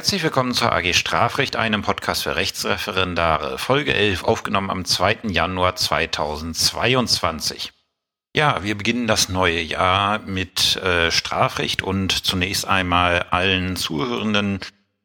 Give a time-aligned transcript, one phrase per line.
[0.00, 5.18] Herzlich willkommen zur AG Strafrecht, einem Podcast für Rechtsreferendare, Folge 11, aufgenommen am 2.
[5.24, 7.70] Januar 2022.
[8.34, 14.60] Ja, wir beginnen das neue Jahr mit äh, Strafrecht und zunächst einmal allen Zuhörenden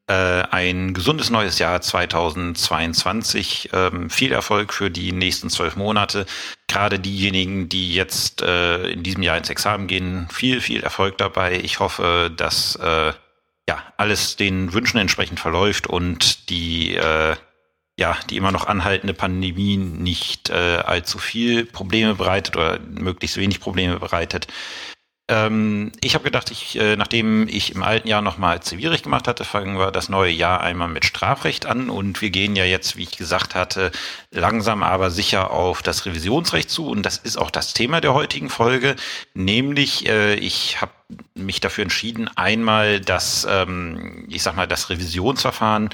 [0.08, 3.72] äh, ein gesundes neues Jahr 2022.
[3.74, 6.26] Ähm, viel Erfolg für die nächsten zwölf Monate.
[6.70, 11.60] Gerade diejenigen, die jetzt äh, in diesem Jahr ins Examen gehen, viel, viel Erfolg dabei.
[11.60, 13.12] Ich hoffe, dass äh,
[13.68, 17.36] ja alles den Wünschen entsprechend verläuft und die äh,
[17.98, 23.62] ja, die immer noch anhaltende Pandemie nicht äh, allzu viel Probleme bereitet oder möglichst wenig
[23.62, 24.48] Probleme bereitet.
[25.28, 29.44] Ähm, ich habe gedacht, ich, äh, nachdem ich im alten Jahr nochmal Zivilrecht gemacht hatte,
[29.44, 31.90] fangen wir das neue Jahr einmal mit Strafrecht an.
[31.90, 33.92] Und wir gehen ja jetzt, wie ich gesagt hatte,
[34.30, 36.88] langsam aber sicher auf das Revisionsrecht zu.
[36.88, 38.96] Und das ist auch das Thema der heutigen Folge,
[39.34, 40.92] nämlich äh, ich habe
[41.34, 45.90] mich dafür entschieden, einmal das, ähm, ich sag mal, das Revisionsverfahren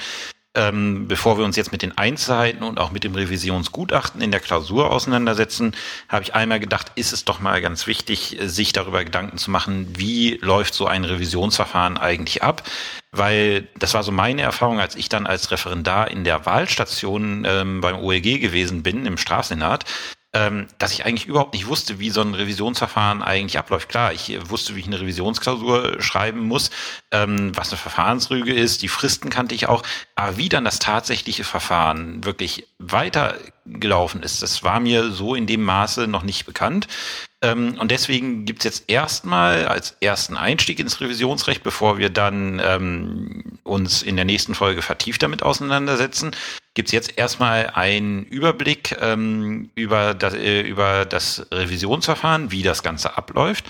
[0.53, 4.41] ähm, bevor wir uns jetzt mit den Einzelheiten und auch mit dem Revisionsgutachten in der
[4.41, 5.75] Klausur auseinandersetzen,
[6.09, 9.87] habe ich einmal gedacht, ist es doch mal ganz wichtig, sich darüber Gedanken zu machen,
[9.97, 12.63] wie läuft so ein Revisionsverfahren eigentlich ab?
[13.11, 17.81] Weil das war so meine Erfahrung, als ich dann als Referendar in der Wahlstation ähm,
[17.81, 19.85] beim OEG gewesen bin, im Strafsenat,
[20.33, 23.89] ähm, dass ich eigentlich überhaupt nicht wusste, wie so ein Revisionsverfahren eigentlich abläuft.
[23.89, 26.71] Klar, ich wusste, wie ich eine Revisionsklausur schreiben muss,
[27.11, 29.83] ähm, was eine Verfahrensrüge ist, die Fristen kannte ich auch,
[30.15, 35.63] aber wie dann das tatsächliche Verfahren wirklich weitergelaufen ist, das war mir so in dem
[35.63, 36.87] Maße noch nicht bekannt.
[37.41, 43.59] Ähm, und deswegen gibt's jetzt erstmal als ersten Einstieg ins Revisionsrecht, bevor wir dann ähm,
[43.63, 46.31] uns in der nächsten Folge vertieft damit auseinandersetzen,
[46.73, 53.17] gibt's jetzt erstmal einen Überblick ähm, über, das, äh, über das Revisionsverfahren, wie das Ganze
[53.17, 53.65] abläuft.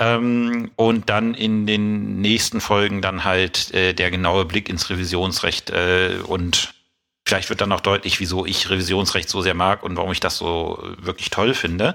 [0.00, 5.70] Ähm, und dann in den nächsten Folgen dann halt äh, der genaue Blick ins Revisionsrecht
[5.70, 6.74] äh, und
[7.24, 10.36] vielleicht wird dann auch deutlich, wieso ich Revisionsrecht so sehr mag und warum ich das
[10.36, 11.94] so wirklich toll finde.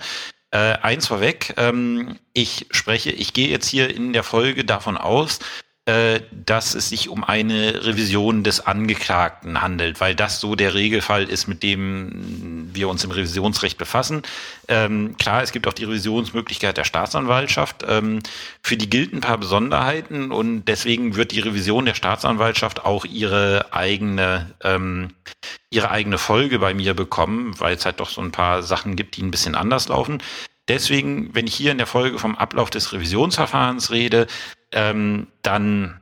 [0.51, 5.39] Äh, eins vorweg, ähm, ich spreche, ich gehe jetzt hier in der Folge davon aus,
[5.87, 11.47] dass es sich um eine Revision des Angeklagten handelt, weil das so der Regelfall ist,
[11.47, 14.23] mit dem wir uns im Revisionsrecht befassen.
[14.67, 17.85] Ähm, klar, es gibt auch die Revisionsmöglichkeit der Staatsanwaltschaft.
[17.87, 18.19] Ähm,
[18.61, 23.67] für die gilt ein paar Besonderheiten und deswegen wird die Revision der Staatsanwaltschaft auch ihre
[23.71, 25.13] eigene ähm,
[25.69, 29.17] ihre eigene Folge bei mir bekommen, weil es halt doch so ein paar Sachen gibt,
[29.17, 30.21] die ein bisschen anders laufen.
[30.67, 34.27] Deswegen, wenn ich hier in der Folge vom Ablauf des Revisionsverfahrens rede,
[34.71, 36.01] ähm, dann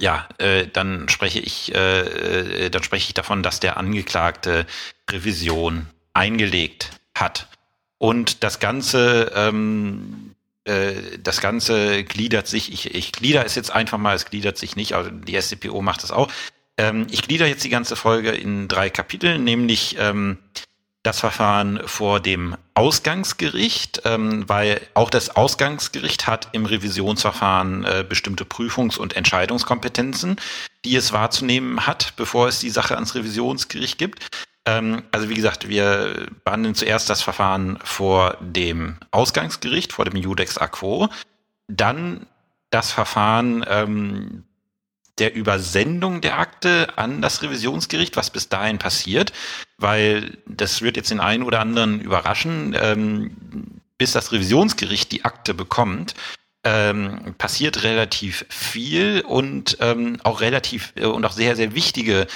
[0.00, 4.66] ja, äh, dann spreche ich, äh, äh, dann spreche ich davon, dass der Angeklagte
[5.10, 7.48] Revision eingelegt hat.
[7.98, 10.34] Und das Ganze, ähm,
[10.64, 14.74] äh, das Ganze gliedert sich, ich, ich glieder es jetzt einfach mal, es gliedert sich
[14.74, 16.32] nicht, aber die SCPO macht es auch.
[16.78, 20.38] Ähm, ich glieder jetzt die ganze Folge in drei Kapitel, nämlich ähm,
[21.02, 28.44] das Verfahren vor dem Ausgangsgericht, ähm, weil auch das Ausgangsgericht hat im Revisionsverfahren äh, bestimmte
[28.44, 30.36] Prüfungs- und Entscheidungskompetenzen,
[30.84, 34.26] die es wahrzunehmen hat, bevor es die Sache ans Revisionsgericht gibt.
[34.66, 40.58] Ähm, also wie gesagt, wir behandeln zuerst das Verfahren vor dem Ausgangsgericht, vor dem Judex
[40.58, 41.08] Aquo,
[41.66, 42.26] dann
[42.70, 44.44] das Verfahren ähm,
[45.20, 49.32] der Übersendung der Akte an das Revisionsgericht, was bis dahin passiert,
[49.78, 55.52] weil das wird jetzt den einen oder anderen überraschen, ähm, bis das Revisionsgericht die Akte
[55.52, 56.14] bekommt,
[56.62, 62.26] ähm, passiert relativ viel und ähm, auch relativ äh, und auch sehr, sehr wichtige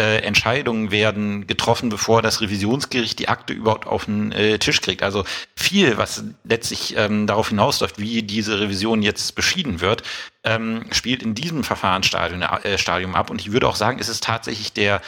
[0.00, 5.02] äh, Entscheidungen werden getroffen, bevor das Revisionsgericht die Akte überhaupt auf den äh, Tisch kriegt.
[5.02, 5.24] Also
[5.54, 10.02] viel, was letztlich ähm, darauf hinausläuft, wie diese Revision jetzt beschieden wird,
[10.44, 13.28] ähm, spielt in diesem Verfahrensstadium äh, Stadium ab.
[13.28, 15.02] Und ich würde auch sagen, es ist tatsächlich der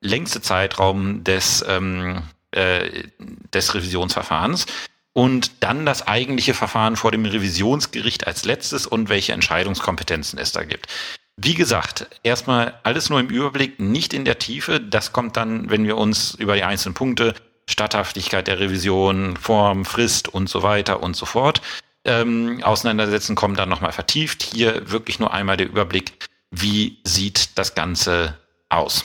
[0.00, 3.02] längste Zeitraum des, ähm, äh,
[3.52, 4.66] des Revisionsverfahrens
[5.12, 10.64] und dann das eigentliche Verfahren vor dem Revisionsgericht als letztes und welche Entscheidungskompetenzen es da
[10.64, 10.86] gibt.
[11.36, 14.78] Wie gesagt, erstmal alles nur im Überblick, nicht in der Tiefe.
[14.78, 17.34] Das kommt dann, wenn wir uns über die einzelnen Punkte,
[17.68, 21.62] Statthaftigkeit der Revision, Form, Frist und so weiter und so fort
[22.04, 24.42] ähm, auseinandersetzen, kommen dann nochmal vertieft.
[24.42, 28.36] Hier wirklich nur einmal der Überblick, wie sieht das Ganze
[28.68, 29.04] aus.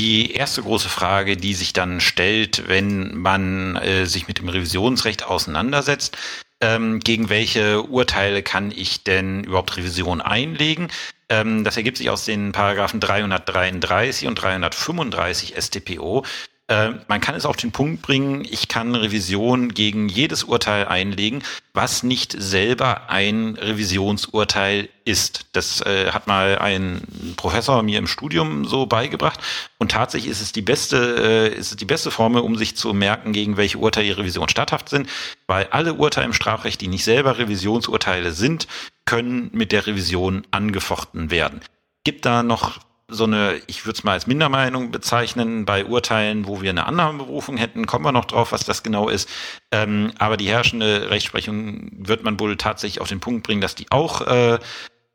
[0.00, 5.26] Die erste große Frage, die sich dann stellt, wenn man äh, sich mit dem Revisionsrecht
[5.26, 6.16] auseinandersetzt,
[6.62, 10.88] ähm, gegen welche Urteile kann ich denn überhaupt Revision einlegen?
[11.28, 16.24] Ähm, das ergibt sich aus den Paragraphen 333 und 335 StPO.
[16.70, 21.42] Äh, man kann es auf den Punkt bringen, ich kann Revision gegen jedes Urteil einlegen,
[21.74, 25.46] was nicht selber ein Revisionsurteil ist.
[25.50, 27.02] Das äh, hat mal ein
[27.36, 29.40] Professor mir im Studium so beigebracht.
[29.78, 32.94] Und tatsächlich ist es die beste, äh, ist es die beste Formel, um sich zu
[32.94, 35.08] merken, gegen welche Urteile Revision statthaft sind,
[35.48, 38.68] weil alle Urteile im Strafrecht, die nicht selber Revisionsurteile sind,
[39.06, 41.62] können mit der Revision angefochten werden.
[42.04, 42.78] Gibt da noch
[43.10, 47.56] so eine, ich würde es mal als Mindermeinung bezeichnen, bei Urteilen, wo wir eine Annahmeberufung
[47.56, 49.28] hätten, kommen wir noch drauf, was das genau ist.
[49.72, 53.86] Ähm, aber die herrschende Rechtsprechung wird man wohl tatsächlich auf den Punkt bringen, dass die
[53.90, 54.58] auch äh,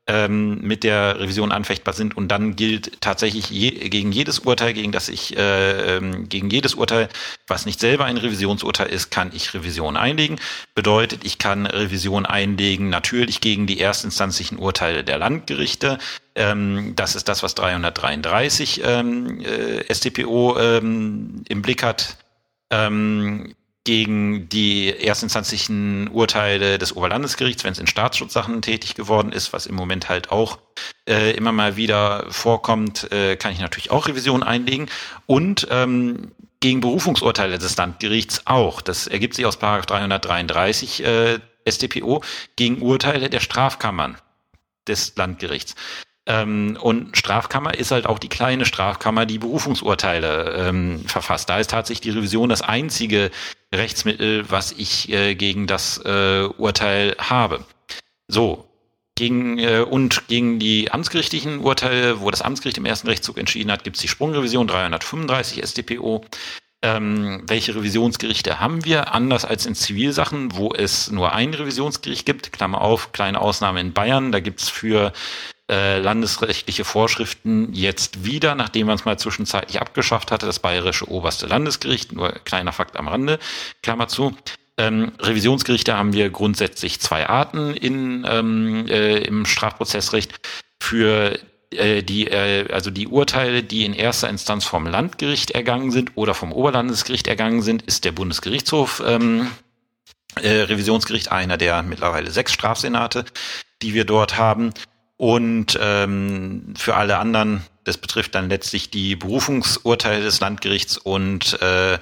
[0.06, 4.92] ähm, mit der Revision anfechtbar sind und dann gilt tatsächlich je, gegen jedes Urteil, gegen
[4.92, 7.08] das ich äh, ähm, gegen jedes Urteil,
[7.46, 10.38] was nicht selber ein Revisionsurteil ist, kann ich Revision einlegen.
[10.74, 15.98] Bedeutet, ich kann Revision einlegen natürlich gegen die erstinstanzlichen Urteile der Landgerichte.
[16.36, 22.16] Ähm, das ist das, was 333 ähm, äh, StPO ähm, im Blick hat.
[22.70, 23.54] Ähm,
[23.86, 29.76] gegen die erstinstanzlichen Urteile des Oberlandesgerichts, wenn es in Staatsschutzsachen tätig geworden ist, was im
[29.76, 30.58] Moment halt auch
[31.08, 34.88] äh, immer mal wieder vorkommt, äh, kann ich natürlich auch Revision einlegen.
[35.26, 38.80] Und ähm, gegen Berufungsurteile des Landgerichts auch.
[38.80, 41.38] Das ergibt sich aus 333 äh,
[41.68, 42.24] StPO
[42.56, 44.16] gegen Urteile der Strafkammern
[44.88, 45.76] des Landgerichts.
[46.26, 51.48] Ähm, und Strafkammer ist halt auch die kleine Strafkammer, die Berufungsurteile ähm, verfasst.
[51.48, 53.30] Da ist tatsächlich die Revision das einzige
[53.74, 57.64] Rechtsmittel, was ich äh, gegen das äh, Urteil habe.
[58.28, 58.68] So,
[59.16, 63.84] gegen, äh, und gegen die amtsgerichtlichen Urteile, wo das Amtsgericht im ersten Rechtszug entschieden hat,
[63.84, 66.24] gibt es die Sprungrevision 335 StPO.
[66.82, 69.14] Ähm, welche Revisionsgerichte haben wir?
[69.14, 73.94] Anders als in Zivilsachen, wo es nur ein Revisionsgericht gibt, Klammer auf, kleine Ausnahme in
[73.94, 75.12] Bayern, da gibt es für
[75.70, 81.46] äh, landesrechtliche Vorschriften jetzt wieder, nachdem man es mal zwischenzeitlich abgeschafft hatte, das bayerische oberste
[81.46, 83.38] Landesgericht, nur kleiner Fakt am Rande,
[83.82, 84.36] Klammer zu.
[84.78, 90.34] Ähm, Revisionsgerichte haben wir grundsätzlich zwei Arten in, ähm, äh, im Strafprozessrecht.
[90.80, 91.38] Für
[91.70, 96.34] äh, die, äh, also die Urteile, die in erster Instanz vom Landgericht ergangen sind oder
[96.34, 99.50] vom Oberlandesgericht ergangen sind, ist der Bundesgerichtshof ähm,
[100.40, 103.24] äh, Revisionsgericht einer der mittlerweile sechs Strafsenate,
[103.82, 104.72] die wir dort haben.
[105.16, 111.98] Und ähm, für alle anderen, das betrifft dann letztlich die Berufungsurteile des Landgerichts und äh,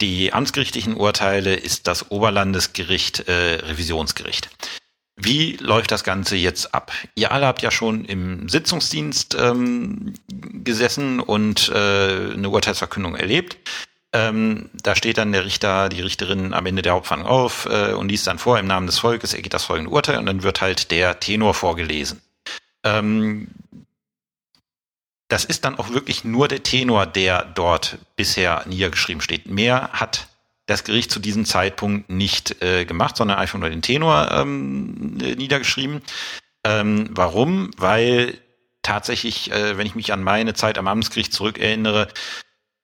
[0.00, 4.50] die amtsgerichtlichen Urteile ist das Oberlandesgericht äh, Revisionsgericht.
[5.16, 6.92] Wie läuft das Ganze jetzt ab?
[7.14, 13.56] Ihr alle habt ja schon im Sitzungsdienst ähm, gesessen und äh, eine Urteilsverkündung erlebt.
[14.12, 18.10] Ähm, da steht dann der Richter, die Richterin am Ende der Hauptverhandlung auf äh, und
[18.10, 20.90] liest dann vor, im Namen des Volkes ergeht das folgende Urteil und dann wird halt
[20.90, 22.20] der Tenor vorgelesen.
[22.86, 23.48] Ähm,
[25.28, 29.46] das ist dann auch wirklich nur der Tenor, der dort bisher niedergeschrieben steht.
[29.46, 30.28] Mehr hat
[30.66, 36.00] das Gericht zu diesem Zeitpunkt nicht äh, gemacht, sondern einfach nur den Tenor ähm, niedergeschrieben.
[36.64, 37.70] Ähm, warum?
[37.76, 38.38] Weil
[38.82, 42.08] tatsächlich, äh, wenn ich mich an meine Zeit am Amtsgericht zurückerinnere,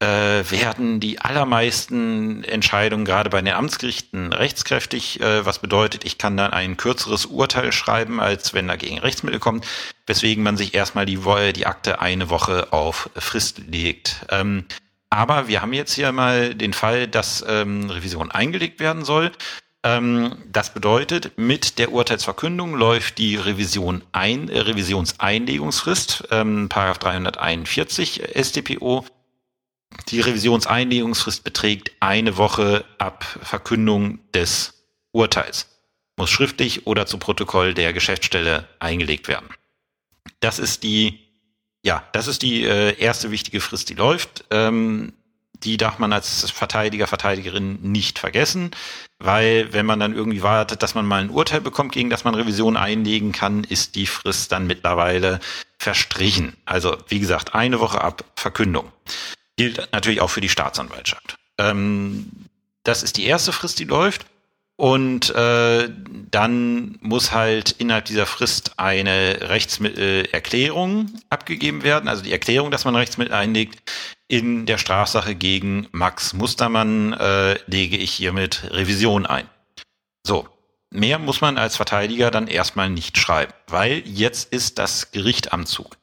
[0.02, 6.37] äh, werden die allermeisten Entscheidungen gerade bei den Amtsgerichten rechtskräftig, äh, was bedeutet, ich kann
[6.37, 9.64] dann ein kürzeres Urteil schreiben, als wenn dagegen Rechtsmittel kommt,
[10.08, 11.20] weswegen man sich erstmal die,
[11.54, 14.26] die Akte eine Woche auf Frist legt.
[14.31, 14.64] Ähm,
[15.08, 19.31] aber wir haben jetzt hier mal den Fall, dass ähm, Revision eingelegt werden soll.
[19.84, 28.22] Ähm, das bedeutet, mit der Urteilsverkündung läuft die Revision ein, äh, Revisionseinlegungsfrist, ähm, Paragraph 341
[28.34, 29.04] StPO
[30.08, 35.68] die Revisionseinlegungsfrist beträgt eine Woche ab Verkündung des Urteils.
[36.16, 39.49] Muss schriftlich oder zu Protokoll der Geschäftsstelle eingelegt werden.
[40.40, 41.20] Das ist die,
[41.82, 44.44] ja, das ist die äh, erste wichtige Frist, die läuft.
[44.50, 45.14] Ähm,
[45.64, 48.72] die darf man als Verteidiger, Verteidigerin nicht vergessen,
[49.20, 52.34] weil wenn man dann irgendwie wartet, dass man mal ein Urteil bekommt, gegen das man
[52.34, 55.38] Revision einlegen kann, ist die Frist dann mittlerweile
[55.78, 56.56] verstrichen.
[56.64, 58.90] Also wie gesagt, eine Woche ab Verkündung
[59.56, 61.37] gilt natürlich auch für die Staatsanwaltschaft.
[61.59, 62.28] Ähm,
[62.85, 64.26] das ist die erste Frist, die läuft.
[64.76, 65.88] Und äh,
[66.30, 72.97] dann muss halt innerhalb dieser Frist eine Rechtsmittelerklärung abgegeben werden, also die Erklärung, dass man
[72.97, 73.92] Rechtsmittel einlegt.
[74.28, 79.47] In der Strafsache gegen Max Mustermann äh, lege ich hiermit Revision ein.
[80.26, 80.49] So,
[80.90, 85.66] mehr muss man als Verteidiger dann erstmal nicht schreiben, weil jetzt ist das Gericht am
[85.66, 85.97] Zug.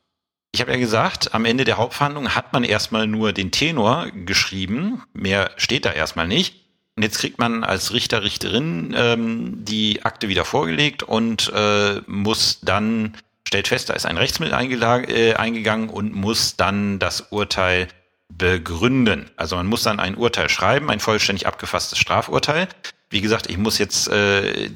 [0.52, 5.04] Ich habe ja gesagt, am Ende der Hauptverhandlung hat man erstmal nur den Tenor geschrieben,
[5.14, 6.56] mehr steht da erstmal nicht.
[6.96, 12.60] Und jetzt kriegt man als Richter, Richterin ähm, die Akte wieder vorgelegt und äh, muss
[12.62, 13.16] dann,
[13.48, 17.88] stellt fest, da ist ein Rechtsmittel äh, eingegangen und muss dann das Urteil
[18.28, 19.30] begründen.
[19.38, 22.68] Also man muss dann ein Urteil schreiben, ein vollständig abgefasstes Strafurteil.
[23.10, 24.70] Wie gesagt, ich muss jetzt äh,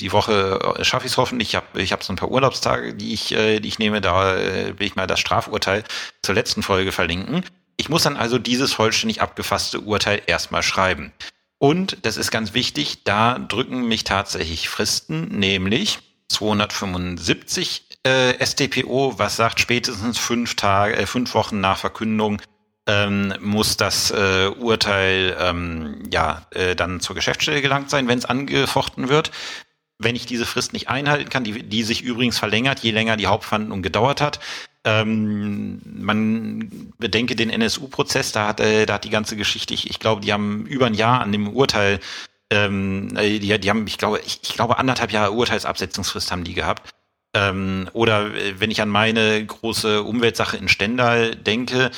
[0.00, 1.48] die Woche äh, schaffe ich es hoffentlich.
[1.50, 4.00] Ich habe ich hab so ein paar Urlaubstage, die ich, äh, die ich nehme.
[4.00, 5.84] Da äh, will ich mal das Strafurteil
[6.22, 7.44] zur letzten Folge verlinken.
[7.76, 11.12] Ich muss dann also dieses vollständig abgefasste Urteil erstmal schreiben.
[11.58, 19.36] Und das ist ganz wichtig, da drücken mich tatsächlich Fristen, nämlich 275 äh, StPO, was
[19.36, 22.40] sagt spätestens fünf Tage, äh, fünf Wochen nach Verkündung
[22.86, 28.24] ähm, muss das äh, Urteil ähm, ja äh, dann zur Geschäftsstelle gelangt sein, wenn es
[28.24, 29.30] angefochten wird.
[29.98, 33.28] Wenn ich diese Frist nicht einhalten kann, die, die sich übrigens verlängert, je länger die
[33.28, 34.40] Hauptverhandlung gedauert hat,
[34.84, 40.00] ähm, man bedenke den NSU-Prozess, da hat, äh, da hat die ganze Geschichte, ich, ich
[40.00, 42.00] glaube, die haben über ein Jahr an dem Urteil,
[42.50, 46.54] ähm, äh, die, die haben, ich glaube, ich, ich glaube, anderthalb Jahre Urteilsabsetzungsfrist haben die
[46.54, 46.90] gehabt.
[47.34, 51.92] Ähm, oder äh, wenn ich an meine große Umweltsache in Stendal denke,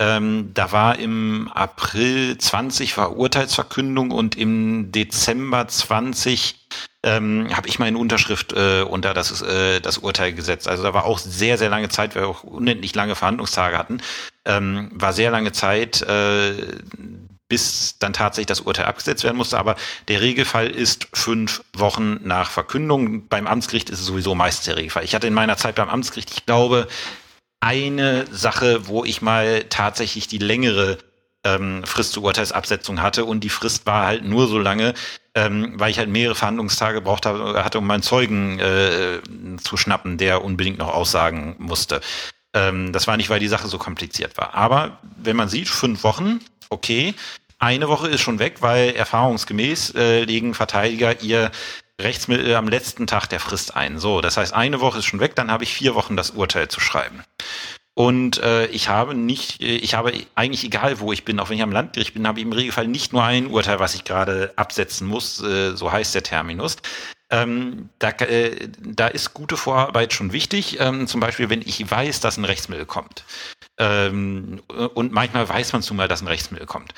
[0.00, 6.68] ähm, da war im April 20 war Urteilsverkündung und im Dezember 20
[7.02, 10.68] ähm, habe ich meine Unterschrift äh, unter das, äh, das Urteil gesetzt.
[10.68, 14.00] Also da war auch sehr, sehr lange Zeit, weil wir auch unendlich lange Verhandlungstage hatten.
[14.46, 16.54] Ähm, war sehr lange Zeit, äh,
[17.50, 19.58] bis dann tatsächlich das Urteil abgesetzt werden musste.
[19.58, 19.76] Aber
[20.08, 23.28] der Regelfall ist fünf Wochen nach Verkündung.
[23.28, 25.04] Beim Amtsgericht ist es sowieso meist der Regelfall.
[25.04, 26.88] Ich hatte in meiner Zeit beim Amtsgericht, ich glaube,
[27.60, 30.98] eine Sache, wo ich mal tatsächlich die längere
[31.44, 34.94] ähm, Frist zur Urteilsabsetzung hatte und die Frist war halt nur so lange,
[35.34, 39.20] ähm, weil ich halt mehrere Verhandlungstage braucht habe, hatte, um meinen Zeugen äh,
[39.62, 42.00] zu schnappen, der unbedingt noch aussagen musste.
[42.52, 44.54] Ähm, das war nicht, weil die Sache so kompliziert war.
[44.54, 47.14] Aber wenn man sieht, fünf Wochen, okay,
[47.58, 51.50] eine Woche ist schon weg, weil erfahrungsgemäß äh, legen Verteidiger ihr
[52.02, 53.98] Rechtsmittel am letzten Tag der Frist ein.
[53.98, 56.68] So, das heißt, eine Woche ist schon weg, dann habe ich vier Wochen das Urteil
[56.68, 57.22] zu schreiben.
[57.94, 61.56] Und äh, ich habe nicht, äh, ich habe eigentlich egal, wo ich bin, auch wenn
[61.56, 64.52] ich am Landgericht bin, habe ich im Regelfall nicht nur ein Urteil, was ich gerade
[64.56, 66.76] absetzen muss, äh, so heißt der Terminus.
[67.32, 72.20] Ähm, da, äh, da ist gute Vorarbeit schon wichtig, ähm, zum Beispiel, wenn ich weiß,
[72.20, 73.24] dass ein Rechtsmittel kommt.
[73.78, 74.62] Ähm,
[74.94, 76.94] und manchmal weiß man zumal, dass ein Rechtsmittel kommt.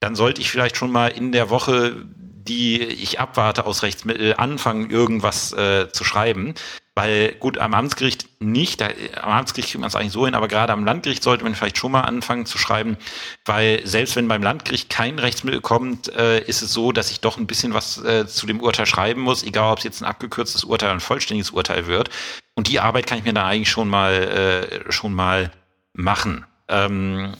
[0.00, 2.04] Dann sollte ich vielleicht schon mal in der Woche
[2.46, 6.54] die ich abwarte aus Rechtsmittel, anfangen, irgendwas äh, zu schreiben.
[6.94, 8.88] Weil gut, am Amtsgericht nicht, da,
[9.20, 11.76] am Amtsgericht kriegt man es eigentlich so hin, aber gerade am Landgericht sollte man vielleicht
[11.76, 12.96] schon mal anfangen zu schreiben,
[13.44, 17.36] weil selbst wenn beim Landgericht kein Rechtsmittel kommt, äh, ist es so, dass ich doch
[17.36, 20.64] ein bisschen was äh, zu dem Urteil schreiben muss, egal ob es jetzt ein abgekürztes
[20.64, 22.08] Urteil oder ein vollständiges Urteil wird.
[22.54, 25.50] Und die Arbeit kann ich mir da eigentlich schon mal äh, schon mal
[25.92, 26.46] machen.
[26.68, 27.34] Ähm,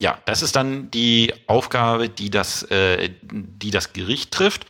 [0.00, 4.66] ja, das ist dann die Aufgabe, die das, äh, die das Gericht trifft.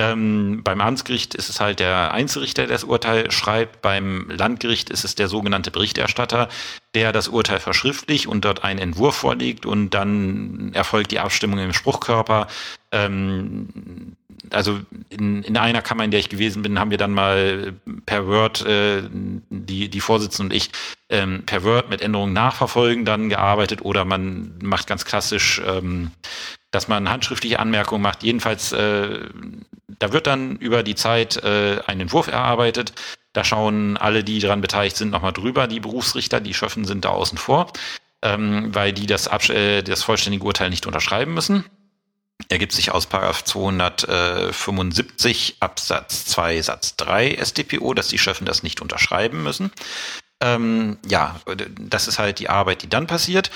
[0.00, 3.82] Ähm, beim Amtsgericht ist es halt der Einzelrichter, der das Urteil schreibt.
[3.82, 6.48] Beim Landgericht ist es der sogenannte Berichterstatter,
[6.94, 11.72] der das Urteil verschriftlicht und dort einen Entwurf vorlegt und dann erfolgt die Abstimmung im
[11.72, 12.46] Spruchkörper.
[12.92, 14.16] Ähm,
[14.50, 17.74] also in, in einer Kammer, in der ich gewesen bin, haben wir dann mal
[18.06, 20.70] per Word, äh, die, die Vorsitzende und ich,
[21.08, 26.10] ähm, per Word mit Änderungen nachverfolgen dann gearbeitet oder man macht ganz klassisch, ähm,
[26.70, 28.22] dass man handschriftliche Anmerkungen macht.
[28.22, 29.20] Jedenfalls, äh,
[29.98, 32.92] da wird dann über die Zeit äh, ein Entwurf erarbeitet.
[33.32, 35.66] Da schauen alle, die daran beteiligt sind, nochmal drüber.
[35.66, 37.72] Die Berufsrichter, die Schöffen sind da außen vor,
[38.22, 41.64] ähm, weil die das, äh, das vollständige Urteil nicht unterschreiben müssen
[42.48, 48.80] ergibt sich aus Paragraph 275 Absatz 2 Satz 3 StPO, dass die Schöffen das nicht
[48.80, 49.72] unterschreiben müssen.
[50.40, 51.36] Ähm, ja,
[51.80, 53.50] das ist halt die Arbeit, die dann passiert.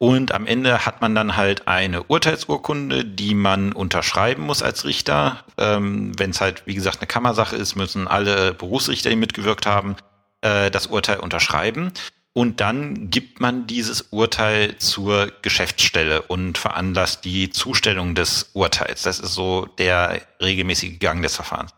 [0.00, 5.44] Und am Ende hat man dann halt eine Urteilsurkunde, die man unterschreiben muss als Richter.
[5.58, 9.96] Ähm, Wenn es halt, wie gesagt, eine Kammersache ist, müssen alle Berufsrichter, die mitgewirkt haben,
[10.40, 11.92] äh, das Urteil unterschreiben.
[12.34, 19.02] Und dann gibt man dieses Urteil zur Geschäftsstelle und veranlasst die Zustellung des Urteils.
[19.02, 21.72] Das ist so der regelmäßige Gang des Verfahrens.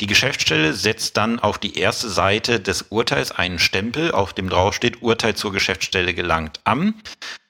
[0.00, 5.02] Die Geschäftsstelle setzt dann auf die erste Seite des Urteils einen Stempel, auf dem draufsteht,
[5.02, 6.94] Urteil zur Geschäftsstelle gelangt am.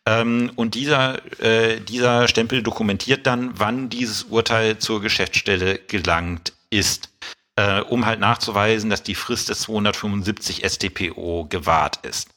[0.07, 7.11] Ähm, und dieser, äh, dieser Stempel dokumentiert dann, wann dieses Urteil zur Geschäftsstelle gelangt ist
[7.57, 12.31] äh, um halt nachzuweisen, dass die Frist des 275 StPO gewahrt ist.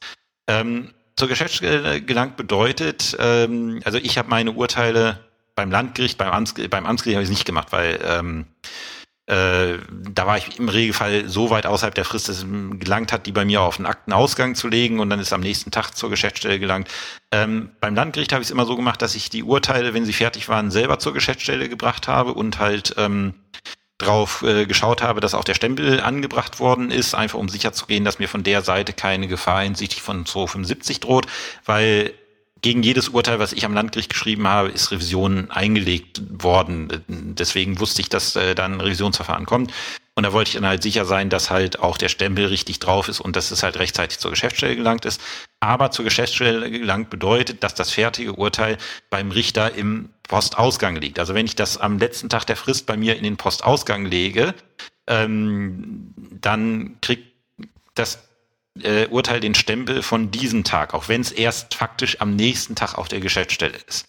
[0.48, 5.20] Ähm, zur Geschäftsstelle gelangt bedeutet, ähm, also ich habe meine Urteile
[5.54, 8.46] beim Landgericht, beim, Amts, beim Amtsgericht habe ich es nicht gemacht, weil ähm,
[9.26, 12.46] äh, da war ich im Regelfall so weit außerhalb der Frist, dass es
[12.80, 15.70] gelangt hat, die bei mir auf den Aktenausgang zu legen und dann ist am nächsten
[15.70, 16.88] Tag zur Geschäftsstelle gelangt.
[17.30, 20.12] Ähm, beim Landgericht habe ich es immer so gemacht, dass ich die Urteile, wenn sie
[20.12, 23.34] fertig waren, selber zur Geschäftsstelle gebracht habe und halt ähm,
[24.00, 28.18] drauf äh, geschaut habe, dass auch der Stempel angebracht worden ist, einfach um sicherzugehen, dass
[28.18, 31.26] mir von der Seite keine Gefahr hinsichtlich von 275 droht,
[31.64, 32.12] weil
[32.62, 37.04] gegen jedes Urteil, was ich am Landgericht geschrieben habe, ist Revision eingelegt worden.
[37.08, 39.72] Deswegen wusste ich, dass äh, dann ein Revisionsverfahren kommt.
[40.14, 43.08] Und da wollte ich dann halt sicher sein, dass halt auch der Stempel richtig drauf
[43.08, 45.20] ist und dass es halt rechtzeitig zur Geschäftsstelle gelangt ist.
[45.60, 48.78] Aber zur Geschäftsstelle gelangt bedeutet, dass das fertige Urteil
[49.10, 51.18] beim Richter im Postausgang liegt.
[51.18, 54.54] Also wenn ich das am letzten Tag der Frist bei mir in den Postausgang lege,
[55.06, 57.34] ähm, dann kriegt
[57.94, 58.30] das
[58.82, 62.96] äh, Urteil den Stempel von diesem Tag, auch wenn es erst faktisch am nächsten Tag
[62.96, 64.06] auf der Geschäftsstelle ist.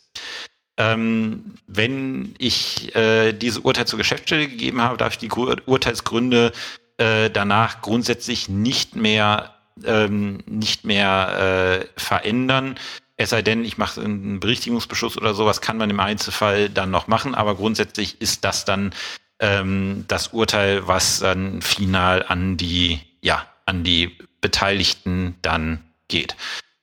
[0.78, 6.54] Ähm, wenn ich äh, diese Urteil zur Geschäftsstelle gegeben habe, darf ich die Urteilsgründe
[6.98, 12.76] äh, danach grundsätzlich nicht mehr ähm, nicht mehr äh, verändern.
[13.18, 17.08] Es sei denn, ich mache einen Berichtigungsbeschluss oder sowas, kann man im Einzelfall dann noch
[17.08, 18.94] machen, aber grundsätzlich ist das dann
[19.40, 26.36] ähm, das Urteil, was dann final an die, ja, an die Beteiligten dann geht.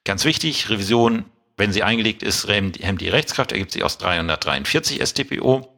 [0.04, 1.24] Ganz wichtig, Revision,
[1.56, 5.77] wenn sie eingelegt ist, hemmt die Rechtskraft, ergibt sich aus 343 StPO.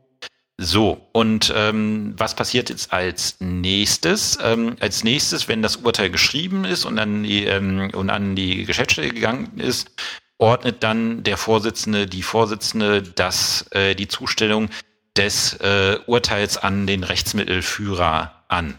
[0.63, 4.39] So, und ähm, was passiert jetzt als nächstes?
[4.43, 8.67] Ähm, als nächstes, wenn das Urteil geschrieben ist und an die, ähm, und an die
[8.67, 9.91] Geschäftsstelle gegangen ist,
[10.37, 14.69] ordnet dann der Vorsitzende, die Vorsitzende, das, äh, die Zustellung
[15.17, 18.79] des äh, Urteils an den Rechtsmittelführer an.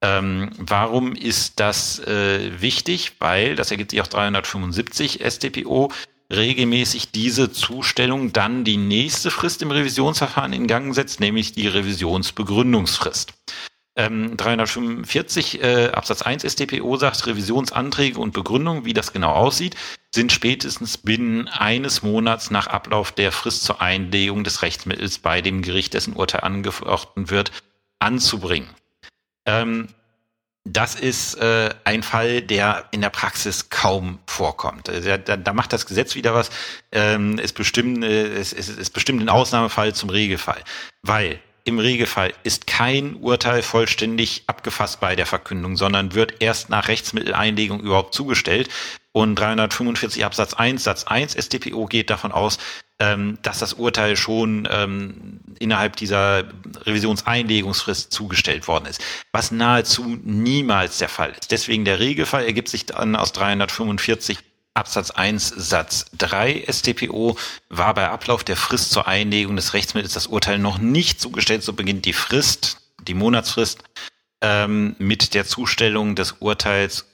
[0.00, 3.16] Ähm, warum ist das äh, wichtig?
[3.18, 5.92] Weil, das ergibt sich auch 375 StPO,
[6.30, 13.32] regelmäßig diese Zustellung dann die nächste Frist im Revisionsverfahren in Gang setzt, nämlich die Revisionsbegründungsfrist.
[13.96, 19.74] Ähm, 345 äh, Absatz 1 StPO sagt, Revisionsanträge und Begründung, wie das genau aussieht,
[20.14, 25.62] sind spätestens binnen eines Monats nach Ablauf der Frist zur Einlegung des Rechtsmittels bei dem
[25.62, 27.50] Gericht, dessen Urteil angefochten wird,
[27.98, 28.68] anzubringen.
[29.46, 29.88] Ähm,
[30.72, 34.88] das ist äh, ein Fall, der in der Praxis kaum vorkommt.
[34.88, 36.50] Äh, da, da macht das Gesetz wieder was.
[36.92, 40.62] Ähm, es, bestimmt, äh, es, es, es bestimmt den Ausnahmefall zum Regelfall.
[41.02, 46.88] Weil im Regelfall ist kein Urteil vollständig abgefasst bei der Verkündung, sondern wird erst nach
[46.88, 48.68] Rechtsmitteleinlegung überhaupt zugestellt.
[49.12, 52.58] Und 345 Absatz 1 Satz 1 StPO geht davon aus,
[53.00, 56.44] ähm, dass das Urteil schon ähm, innerhalb dieser
[56.84, 59.00] Revisionseinlegungsfrist zugestellt worden ist,
[59.32, 61.50] was nahezu niemals der Fall ist.
[61.50, 64.38] Deswegen der Regelfall ergibt sich dann aus 345
[64.74, 67.36] Absatz 1 Satz 3 StPO
[67.68, 71.72] war bei Ablauf der Frist zur Einlegung des Rechtsmittels das Urteil noch nicht zugestellt, so
[71.72, 73.82] beginnt die Frist, die Monatsfrist,
[74.40, 77.06] ähm, mit der Zustellung des Urteils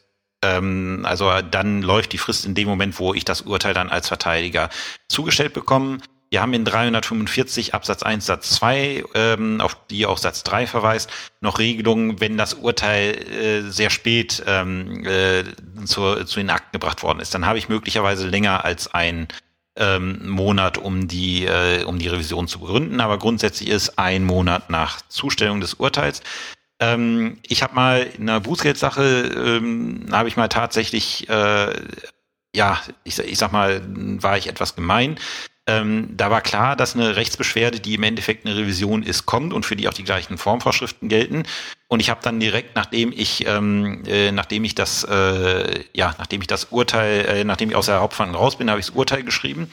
[0.45, 4.09] ähm, also dann läuft die Frist in dem Moment, wo ich das Urteil dann als
[4.09, 4.69] Verteidiger
[5.09, 5.99] zugestellt bekomme.
[6.31, 11.09] Wir haben in 345 Absatz 1 Satz 2, ähm, auf die auch Satz 3 verweist,
[11.41, 15.45] noch Regelungen, wenn das Urteil äh, sehr spät ähm, äh,
[15.85, 17.35] zu, zu den Akten gebracht worden ist.
[17.35, 19.29] Dann habe ich möglicherweise länger als ein
[19.77, 23.01] ähm, Monat, um die, äh, um die Revision zu begründen.
[23.01, 26.23] Aber grundsätzlich ist ein Monat nach Zustellung des Urteils.
[26.81, 31.73] Ähm, ich habe mal in einer Bußgeldsache, ähm, habe ich mal tatsächlich, äh,
[32.55, 35.19] ja, ich, ich sag mal, war ich etwas gemein.
[35.67, 39.65] Ähm, da war klar, dass eine Rechtsbeschwerde, die im Endeffekt eine Revision ist, kommt und
[39.65, 41.45] für die auch die gleichen Formvorschriften gelten.
[41.89, 46.43] Und ich habe dann direkt, nachdem ich, ähm, äh, nachdem ich das, äh, ja, nachdem
[46.43, 49.23] ich das Urteil, äh, nachdem ich aus der Hauptverhandlung raus bin, habe ich das Urteil
[49.23, 49.71] geschrieben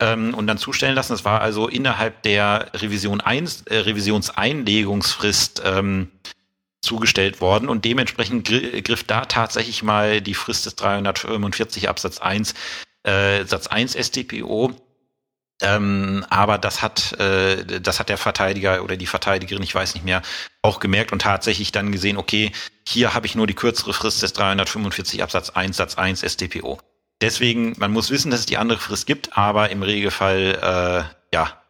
[0.00, 1.12] ähm, und dann zustellen lassen.
[1.12, 6.10] Das war also innerhalb der Revision 1, äh, Revisionseinlegungsfrist ähm,
[6.88, 12.54] zugestellt worden und dementsprechend griff da tatsächlich mal die Frist des 345 Absatz 1
[13.02, 14.72] äh, Satz 1 StPO.
[15.60, 20.04] Ähm, aber das hat, äh, das hat der Verteidiger oder die Verteidigerin, ich weiß nicht
[20.04, 20.22] mehr,
[20.62, 22.52] auch gemerkt und tatsächlich dann gesehen, okay,
[22.86, 26.78] hier habe ich nur die kürzere Frist des 345 Absatz 1 Satz 1 StPO.
[27.20, 31.60] Deswegen, man muss wissen, dass es die andere Frist gibt, aber im Regelfall, äh, ja,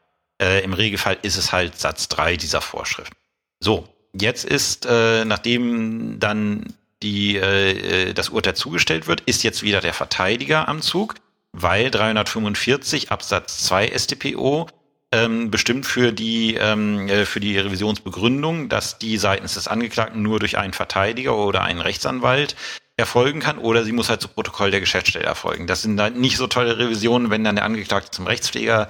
[0.40, 3.12] äh, im Regelfall ist es halt Satz 3 dieser Vorschrift.
[3.58, 9.80] So, Jetzt ist, äh, nachdem dann die, äh, das Urteil zugestellt wird, ist jetzt wieder
[9.80, 11.14] der Verteidiger am Zug,
[11.52, 14.68] weil 345 Absatz 2 StPO
[15.10, 20.38] ähm, bestimmt für die, ähm, äh, für die Revisionsbegründung, dass die seitens des Angeklagten nur
[20.38, 22.56] durch einen Verteidiger oder einen Rechtsanwalt
[22.96, 25.66] erfolgen kann oder sie muss halt zu Protokoll der Geschäftsstelle erfolgen.
[25.66, 28.88] Das sind dann nicht so tolle Revisionen, wenn dann der Angeklagte zum Rechtspfleger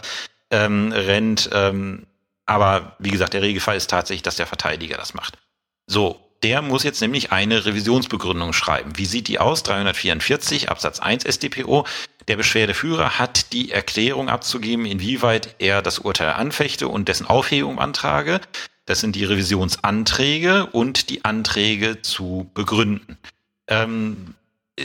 [0.51, 1.51] ähm, rennt.
[1.53, 2.07] Ähm,
[2.49, 5.39] aber wie gesagt, der Regelfall ist tatsächlich, dass der Verteidiger das macht.
[5.87, 8.93] So, der muss jetzt nämlich eine Revisionsbegründung schreiben.
[8.97, 9.63] Wie sieht die aus?
[9.65, 11.85] 344 Absatz 1 StPO.
[12.27, 18.41] Der Beschwerdeführer hat die Erklärung abzugeben, inwieweit er das Urteil anfechte und dessen Aufhebung antrage.
[18.87, 23.19] Das sind die Revisionsanträge und die Anträge zu begründen.
[23.67, 24.35] Ähm,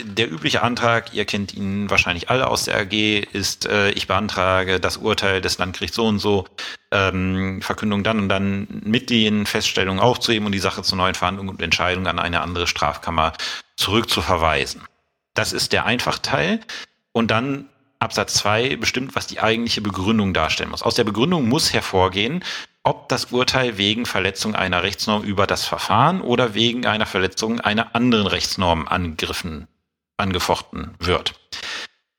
[0.02, 4.80] der übliche Antrag, ihr kennt ihn wahrscheinlich alle aus der AG, ist, äh, ich beantrage
[4.80, 6.46] das Urteil des Landgerichts so und so,
[6.90, 11.48] ähm, Verkündung dann und dann mit den Feststellungen aufzuheben und die Sache zur neuen Verhandlung
[11.48, 13.32] und Entscheidung an eine andere Strafkammer
[13.76, 14.82] zurückzuverweisen.
[15.34, 16.60] Das ist der Einfachteil.
[17.12, 17.66] Und dann
[18.00, 20.82] Absatz 2 bestimmt, was die eigentliche Begründung darstellen muss.
[20.82, 22.44] Aus der Begründung muss hervorgehen,
[22.82, 27.94] ob das Urteil wegen Verletzung einer Rechtsnorm über das Verfahren oder wegen einer Verletzung einer
[27.94, 29.68] anderen Rechtsnorm angegriffen
[30.24, 31.34] angefochten wird.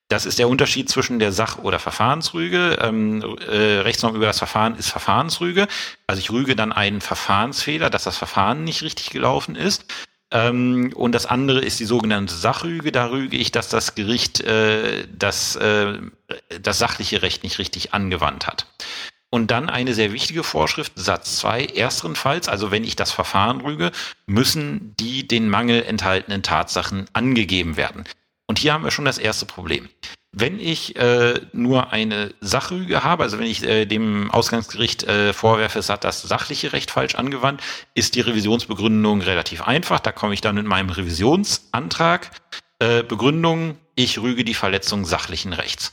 [0.08, 2.78] Das ist der Unterschied zwischen der Sach- oder Verfahrensrüge.
[2.80, 5.68] Ähm, äh, Rechtsnorm über das Verfahren ist Verfahrensrüge.
[6.06, 9.86] Also ich rüge dann einen Verfahrensfehler, dass das Verfahren nicht richtig gelaufen ist.
[10.32, 12.91] Ähm, und das andere ist die sogenannte Sachrüge.
[12.91, 15.98] Da rüge ich, dass das Gericht äh, das, äh,
[16.62, 18.68] das sachliche Recht nicht richtig angewandt hat.
[19.36, 23.91] Und dann eine sehr wichtige Vorschrift, Satz 2, ersterenfalls, also wenn ich das Verfahren rüge,
[24.28, 28.06] müssen die den Mangel enthaltenen Tatsachen angegeben werden.
[28.48, 29.89] Und hier haben wir schon das erste Problem.
[30.32, 35.80] Wenn ich äh, nur eine Sachrüge habe, also wenn ich äh, dem Ausgangsgericht äh, vorwerfe,
[35.80, 37.62] es hat das sachliche Recht falsch angewandt,
[37.93, 40.00] ist die Revisionsbegründung relativ einfach.
[40.00, 42.32] Da komme ich dann mit meinem Revisionsantrag.
[42.80, 45.91] Äh, Begründung, ich rüge die Verletzung sachlichen Rechts.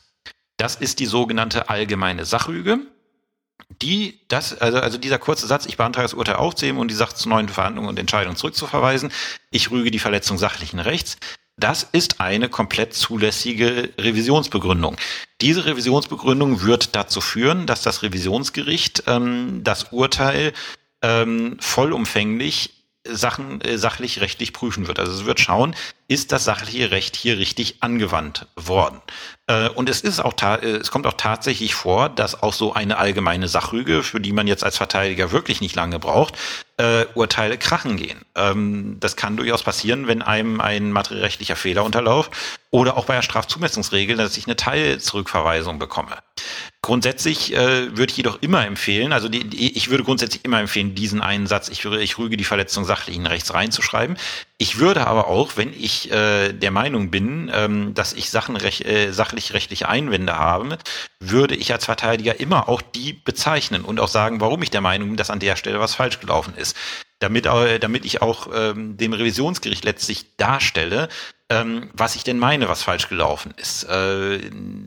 [0.59, 2.87] Das ist die sogenannte allgemeine Sachrüge
[3.81, 7.15] die, das, also, also dieser kurze Satz, ich beantrage das Urteil aufzuheben und die Sache
[7.15, 9.13] zu neuen Verhandlungen und Entscheidungen zurückzuverweisen,
[9.51, 11.17] ich rüge die Verletzung sachlichen Rechts,
[11.57, 14.97] das ist eine komplett zulässige Revisionsbegründung.
[15.41, 20.53] Diese Revisionsbegründung wird dazu führen, dass das Revisionsgericht ähm, das Urteil
[21.03, 24.99] ähm, vollumfänglich Sachen äh, sachlich rechtlich prüfen wird.
[24.99, 25.75] Also es wird schauen,
[26.09, 29.01] ist das sachliche Recht hier richtig angewandt worden.
[29.49, 32.99] Äh, und es ist auch äh, es kommt auch tatsächlich vor, dass auch so eine
[32.99, 36.37] allgemeine Sachrüge, für die man jetzt als Verteidiger wirklich nicht lange braucht,
[36.77, 38.21] äh, Urteile krachen gehen.
[38.37, 42.31] Ähm, das kann durchaus passieren, wenn einem ein materiellrechtlicher Fehler unterläuft
[42.71, 46.17] oder auch bei der Strafzumessungsregel, dass ich eine Teilzurückverweisung bekomme.
[46.85, 50.97] Grundsätzlich äh, würde ich jedoch immer empfehlen, also die, die, ich würde grundsätzlich immer empfehlen,
[50.97, 54.17] diesen einen Satz, ich, würde, ich rüge die Verletzung sachlichen Rechts reinzuschreiben.
[54.59, 58.85] Ich würde aber auch, wenn ich äh, der Meinung bin, ähm, dass ich Sachen rech,
[58.85, 60.77] äh, sachlich rechtliche Einwände habe,
[61.21, 65.11] würde ich als Verteidiger immer auch die bezeichnen und auch sagen, warum ich der Meinung
[65.11, 66.77] bin, dass an der Stelle was falsch gelaufen ist.
[67.21, 71.09] Damit, äh, damit ich auch ähm, dem Revisionsgericht letztlich darstelle,
[71.53, 73.85] ähm, was ich denn meine, was falsch gelaufen ist.
[73.85, 74.41] Äh,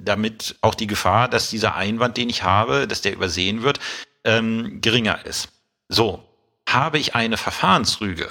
[0.03, 3.79] damit auch die Gefahr, dass dieser Einwand, den ich habe, dass der übersehen wird,
[4.23, 5.49] ähm, geringer ist.
[5.89, 6.23] So,
[6.67, 8.29] habe ich eine Verfahrensrüge,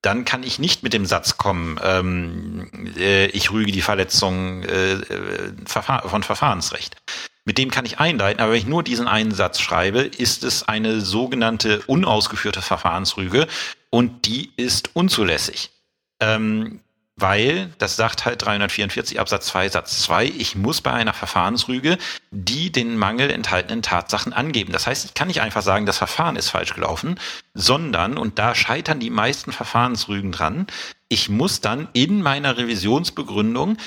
[0.00, 4.92] dann kann ich nicht mit dem Satz kommen, ähm, äh, ich rüge die Verletzung äh,
[4.92, 6.96] äh von Verfahrensrecht.
[7.44, 10.66] Mit dem kann ich einleiten, aber wenn ich nur diesen einen Satz schreibe, ist es
[10.66, 13.46] eine sogenannte unausgeführte Verfahrensrüge
[13.90, 15.70] und die ist unzulässig.
[16.18, 16.80] Ähm,
[17.18, 21.96] weil, das sagt halt 344 Absatz 2 Satz 2, ich muss bei einer Verfahrensrüge
[22.30, 24.72] die den Mangel enthaltenen Tatsachen angeben.
[24.72, 27.18] Das heißt, ich kann nicht einfach sagen, das Verfahren ist falsch gelaufen,
[27.54, 30.66] sondern, und da scheitern die meisten Verfahrensrügen dran,
[31.08, 33.78] ich muss dann in meiner Revisionsbegründung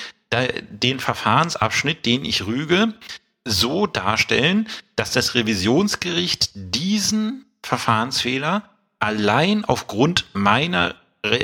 [0.70, 2.94] den Verfahrensabschnitt, den ich rüge,
[3.44, 8.62] so darstellen, dass das Revisionsgericht diesen Verfahrensfehler
[8.98, 10.94] allein aufgrund meiner,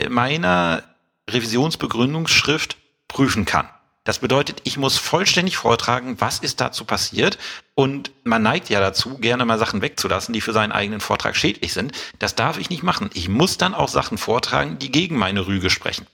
[0.08, 0.82] meiner
[1.30, 2.76] Revisionsbegründungsschrift
[3.08, 3.68] prüfen kann.
[4.06, 7.38] Das bedeutet, ich muss vollständig vortragen, was ist dazu passiert.
[7.74, 11.72] Und man neigt ja dazu, gerne mal Sachen wegzulassen, die für seinen eigenen Vortrag schädlich
[11.72, 11.92] sind.
[12.20, 13.10] Das darf ich nicht machen.
[13.14, 16.06] Ich muss dann auch Sachen vortragen, die gegen meine Rüge sprechen.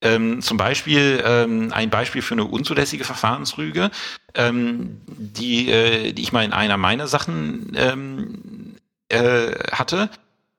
[0.00, 3.90] Ähm, zum Beispiel ähm, ein Beispiel für eine unzulässige Verfahrensrüge,
[4.34, 8.74] ähm, die, äh, die ich mal in einer meiner Sachen ähm,
[9.08, 10.10] äh, hatte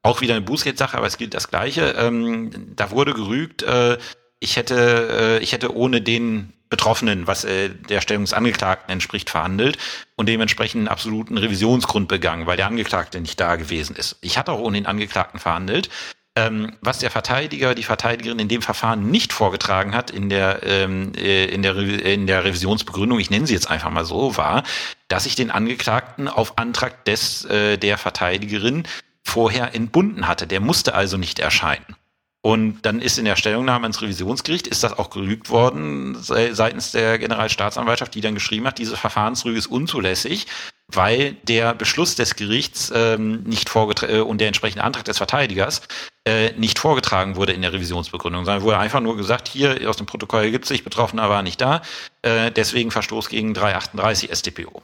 [0.01, 1.95] auch wieder eine Bußgeldsache, aber es gilt das Gleiche.
[1.97, 3.97] Ähm, da wurde gerügt, äh,
[4.39, 9.29] ich hätte, äh, ich hätte ohne den Betroffenen, was äh, der Stellung des Angeklagten entspricht,
[9.29, 9.77] verhandelt
[10.15, 14.17] und dementsprechend einen absoluten Revisionsgrund begangen, weil der Angeklagte nicht da gewesen ist.
[14.21, 15.89] Ich hatte auch ohne den Angeklagten verhandelt.
[16.35, 21.11] Ähm, was der Verteidiger, die Verteidigerin in dem Verfahren nicht vorgetragen hat in der, ähm,
[21.17, 24.63] äh, in der, in der Revisionsbegründung, ich nenne sie jetzt einfach mal so, war,
[25.07, 28.83] dass ich den Angeklagten auf Antrag des, äh, der Verteidigerin
[29.29, 30.47] vorher entbunden hatte.
[30.47, 31.95] Der musste also nicht erscheinen.
[32.41, 37.19] Und dann ist in der Stellungnahme ins Revisionsgericht, ist das auch gerügt worden seitens der
[37.19, 40.47] Generalstaatsanwaltschaft, die dann geschrieben hat, diese Verfahrensrüge ist unzulässig,
[40.87, 45.81] weil der Beschluss des Gerichts ähm, nicht vorgetragen äh, und der entsprechende Antrag des Verteidigers
[46.25, 50.05] äh, nicht vorgetragen wurde in der Revisionsbegründung, sondern wurde einfach nur gesagt, hier aus dem
[50.05, 51.81] Protokoll gibt sich, Betroffener war nicht da,
[52.21, 54.81] äh, deswegen Verstoß gegen 338 StPO.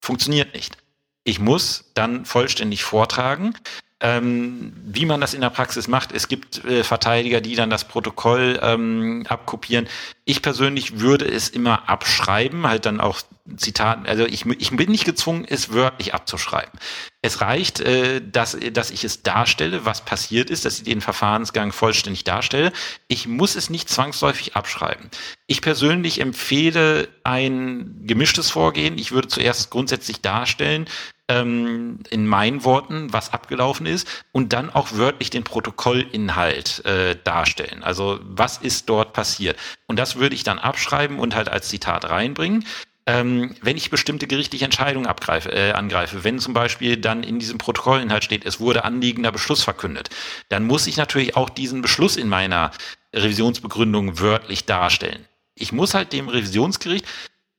[0.00, 0.76] Funktioniert nicht.
[1.24, 3.54] Ich muss dann vollständig vortragen,
[4.00, 7.84] Ähm, wie man das in der Praxis macht, es gibt äh, Verteidiger, die dann das
[7.84, 9.88] Protokoll ähm, abkopieren.
[10.26, 13.22] Ich persönlich würde es immer abschreiben, halt dann auch
[13.56, 16.78] Zitaten, also ich, ich bin nicht gezwungen, es wörtlich abzuschreiben.
[17.22, 21.72] Es reicht, äh, dass, dass ich es darstelle, was passiert ist, dass ich den Verfahrensgang
[21.72, 22.72] vollständig darstelle.
[23.08, 25.08] Ich muss es nicht zwangsläufig abschreiben.
[25.46, 28.98] Ich persönlich empfehle ein gemischtes Vorgehen.
[28.98, 30.86] Ich würde zuerst grundsätzlich darstellen,
[31.28, 37.82] ähm, in meinen Worten, was abgelaufen ist und dann auch wörtlich den Protokollinhalt äh, darstellen.
[37.82, 39.58] Also was ist dort passiert?
[39.86, 42.64] Und das würde ich dann abschreiben und halt als Zitat reinbringen.
[43.06, 47.58] Ähm, wenn ich bestimmte gerichtliche Entscheidungen abgreife, äh, angreife, wenn zum Beispiel dann in diesem
[47.58, 50.08] Protokollinhalt steht, es wurde anliegender Beschluss verkündet,
[50.48, 52.70] dann muss ich natürlich auch diesen Beschluss in meiner
[53.14, 55.26] Revisionsbegründung wörtlich darstellen.
[55.54, 57.06] Ich muss halt dem Revisionsgericht,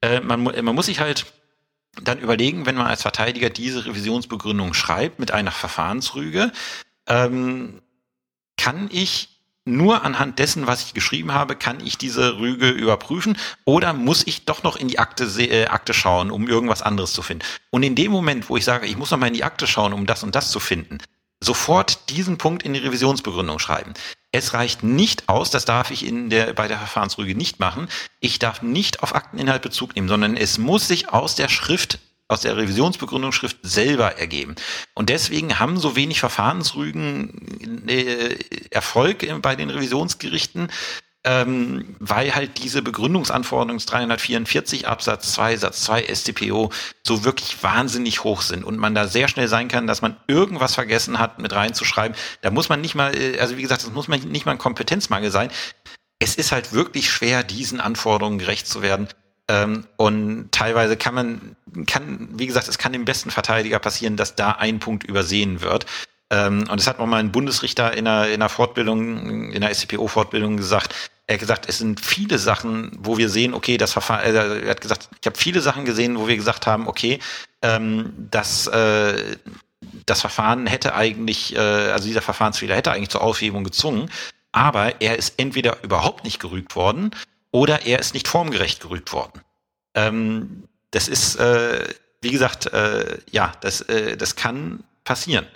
[0.02, 1.28] äh, man, man muss sich halt
[2.04, 6.52] dann überlegen, wenn man als Verteidiger diese Revisionsbegründung schreibt mit einer Verfahrensrüge,
[7.08, 7.82] ähm,
[8.58, 9.30] kann ich
[9.66, 14.46] nur anhand dessen, was ich geschrieben habe, kann ich diese Rüge überprüfen oder muss ich
[14.46, 17.44] doch noch in die Akte, äh, Akte schauen, um irgendwas anderes zu finden.
[17.72, 19.94] Und in dem Moment, wo ich sage, ich muss noch mal in die Akte schauen,
[19.94, 21.00] um das und das zu finden,
[21.40, 23.94] sofort diesen Punkt in die Revisionsbegründung schreiben.
[24.36, 27.88] Es reicht nicht aus, das darf ich in der, bei der Verfahrensrüge nicht machen.
[28.20, 32.42] Ich darf nicht auf Akteninhalt Bezug nehmen, sondern es muss sich aus der Schrift aus
[32.42, 34.56] der Revisionsbegründungsschrift selber ergeben.
[34.94, 38.36] Und deswegen haben so wenig Verfahrensrügen äh,
[38.72, 40.70] Erfolg bei den Revisionsgerichten,
[41.26, 46.72] ähm, weil halt diese Begründungsanforderungen 344 Absatz 2 Satz 2 StPO
[47.06, 50.76] so wirklich wahnsinnig hoch sind und man da sehr schnell sein kann, dass man irgendwas
[50.76, 52.16] vergessen hat mit reinzuschreiben.
[52.42, 54.60] Da muss man nicht mal, äh, also wie gesagt, das muss man nicht mal ein
[54.60, 55.50] Kompetenzmangel sein.
[56.20, 59.08] Es ist halt wirklich schwer, diesen Anforderungen gerecht zu werden.
[59.48, 61.56] Ähm, und teilweise kann man,
[61.88, 65.88] kann, wie gesagt, es kann dem besten Verteidiger passieren, dass da ein Punkt übersehen wird.
[66.32, 69.74] Ähm, und es hat noch mal ein Bundesrichter in einer, in einer Fortbildung, in einer
[69.74, 70.94] SCPO-Fortbildung gesagt,
[71.28, 74.70] er hat gesagt, es sind viele Sachen, wo wir sehen, okay, das Verfahren, äh, er
[74.70, 77.20] hat gesagt, ich habe viele Sachen gesehen, wo wir gesagt haben, okay,
[77.62, 79.38] ähm, das, äh,
[80.06, 84.12] das Verfahren hätte eigentlich, äh, also dieser Verfahrensfehler hätte eigentlich zur Aufhebung gezwungen,
[84.52, 87.12] aber er ist entweder überhaupt nicht gerügt worden
[87.52, 89.42] oder er ist nicht formgerecht gerügt worden.
[89.96, 91.88] Ähm, das ist, äh,
[92.22, 95.48] wie gesagt, äh, ja, das, äh, das kann passieren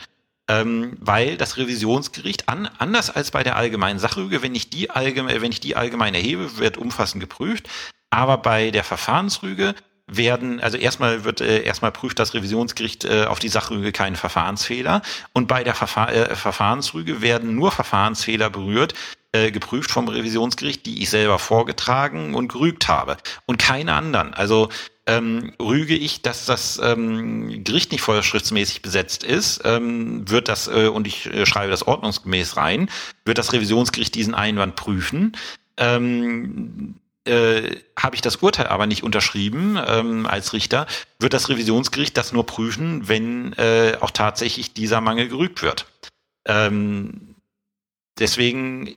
[0.49, 5.41] ähm, weil das Revisionsgericht an, anders als bei der allgemeinen Sachrüge, wenn ich die allgemein,
[5.41, 7.69] wenn ich die allgemein erhebe, wird umfassend geprüft,
[8.09, 9.75] aber bei der Verfahrensrüge
[10.07, 15.03] werden, also erstmal wird äh, erstmal prüft das Revisionsgericht äh, auf die Sachrüge keinen Verfahrensfehler.
[15.33, 18.95] Und bei der Verfahr äh, Verfahrensrüge werden nur Verfahrensfehler berührt,
[19.31, 23.17] äh, geprüft vom Revisionsgericht, die ich selber vorgetragen und gerügt habe.
[23.45, 24.33] Und keine anderen.
[24.33, 24.69] Also
[25.09, 30.87] ähm, rüge ich, dass das ähm, Gericht nicht vorschriftsmäßig besetzt ist, ähm, wird das, äh,
[30.87, 32.91] und ich äh, schreibe das ordnungsgemäß rein,
[33.25, 35.35] wird das Revisionsgericht diesen Einwand prüfen.
[35.77, 36.95] Ähm,
[37.25, 40.85] äh, habe ich das Urteil aber nicht unterschrieben ähm, als Richter,
[41.19, 45.87] wird das Revisionsgericht das nur prüfen, wenn äh, auch tatsächlich dieser Mangel gerügt wird.
[46.45, 47.35] Ähm,
[48.19, 48.95] deswegen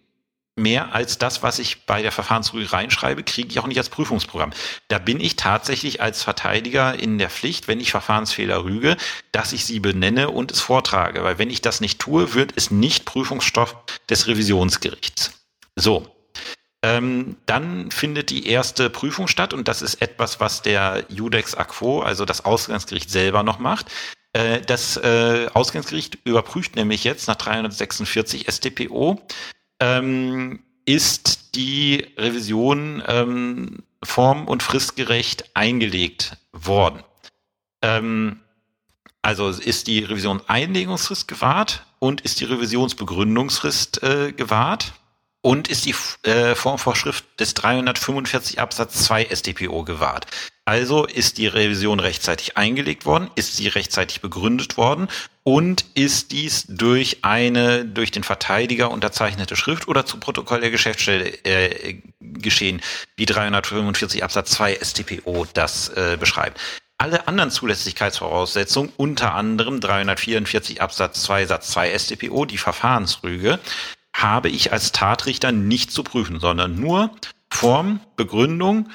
[0.56, 4.52] mehr als das, was ich bei der Verfahrensrüge reinschreibe, kriege ich auch nicht als Prüfungsprogramm.
[4.88, 8.96] Da bin ich tatsächlich als Verteidiger in der Pflicht, wenn ich Verfahrensfehler rüge,
[9.32, 11.24] dass ich sie benenne und es vortrage.
[11.24, 13.76] Weil wenn ich das nicht tue, wird es nicht Prüfungsstoff
[14.08, 15.32] des Revisionsgerichts.
[15.76, 16.06] So.
[16.84, 22.00] Ähm, dann findet die erste Prüfung statt und das ist etwas, was der Judex Aquo,
[22.00, 23.86] also das Ausgangsgericht selber noch macht.
[24.32, 29.20] Äh, das äh, Ausgangsgericht überprüft nämlich jetzt nach 346 StPO,
[29.82, 37.02] ähm, ist die Revision ähm, form- und fristgerecht eingelegt worden.
[37.82, 38.40] Ähm,
[39.22, 44.92] also ist die Revision Einlegungsfrist gewahrt und ist die Revisionsbegründungsfrist äh, gewahrt
[45.40, 45.94] und ist die
[46.28, 50.26] äh, Formvorschrift des 345 Absatz 2 StPO gewahrt.
[50.64, 55.08] Also ist die Revision rechtzeitig eingelegt worden, ist sie rechtzeitig begründet worden
[55.44, 61.26] und ist dies durch eine durch den Verteidiger unterzeichnete Schrift oder zu Protokoll der Geschäftsstelle
[61.44, 62.80] äh, geschehen,
[63.16, 66.60] wie 345 Absatz 2 StPO das äh, beschreibt.
[66.98, 73.58] Alle anderen Zulässigkeitsvoraussetzungen, unter anderem 344 Absatz 2 Satz 2 StPO, die Verfahrensrüge,
[74.14, 77.10] habe ich als Tatrichter nicht zu prüfen, sondern nur
[77.50, 78.88] Form, Begründung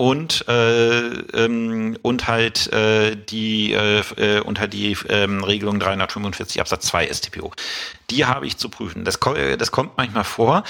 [0.00, 6.58] und äh, ähm, und halt äh, die äh, äh und halt die ähm, Regelung 345
[6.58, 7.52] Absatz 2 StPO.
[8.08, 9.04] Die habe ich zu prüfen.
[9.04, 9.20] Das,
[9.58, 10.64] das kommt manchmal vor,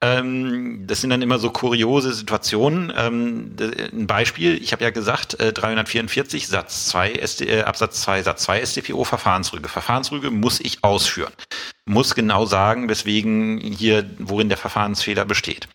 [0.00, 2.92] Ähm, das sind dann immer so kuriose Situationen.
[2.96, 3.54] Ähm,
[3.92, 8.42] ein Beispiel, ich habe ja gesagt, äh, 344 Satz 2 SD, äh, Absatz 2 Satz
[8.44, 9.68] 2 StPO Verfahrensrüge.
[9.68, 11.32] Verfahrensrüge muss ich ausführen.
[11.84, 15.68] Muss genau sagen, weswegen hier, worin der Verfahrensfehler besteht.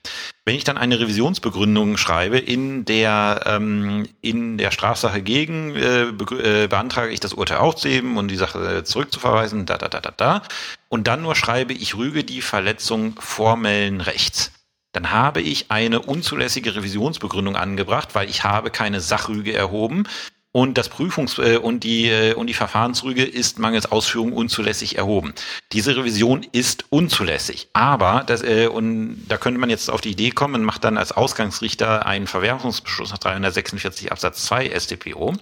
[0.46, 6.68] Wenn ich dann eine Revisionsbegründung schreibe, in der ähm, in der Strafsache gegen äh, äh,
[6.68, 10.44] beantrage ich das Urteil aufzuheben und die Sache zurückzuverweisen, da da da da da,
[10.88, 14.52] und dann nur schreibe ich rüge die Verletzung formellen Rechts
[14.98, 20.08] dann habe ich eine unzulässige Revisionsbegründung angebracht, weil ich habe keine Sachrüge erhoben
[20.52, 25.34] und das Prüfungs- äh, und die äh, und die Verfahrensrüge ist mangels Ausführung unzulässig erhoben.
[25.72, 30.32] Diese Revision ist unzulässig, aber das äh, und da könnte man jetzt auf die Idee
[30.32, 35.36] kommen, man macht dann als Ausgangsrichter einen Verwerfungsbeschluss nach 346 Absatz 2 StPO.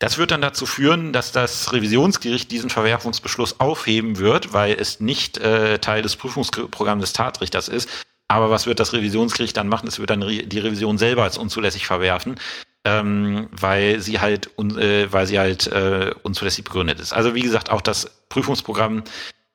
[0.00, 5.38] Das wird dann dazu führen, dass das Revisionsgericht diesen Verwerfungsbeschluss aufheben wird, weil es nicht
[5.38, 7.88] äh, Teil des Prüfungsprogramms des Tatrichters ist.
[8.28, 9.88] Aber was wird das Revisionsgericht dann machen?
[9.88, 12.36] Es wird dann die Revision selber als unzulässig verwerfen
[12.84, 17.12] ähm, weil sie halt, äh, weil sie halt äh, unzulässig begründet ist.
[17.12, 19.04] Also wie gesagt, auch das Prüfungsprogramm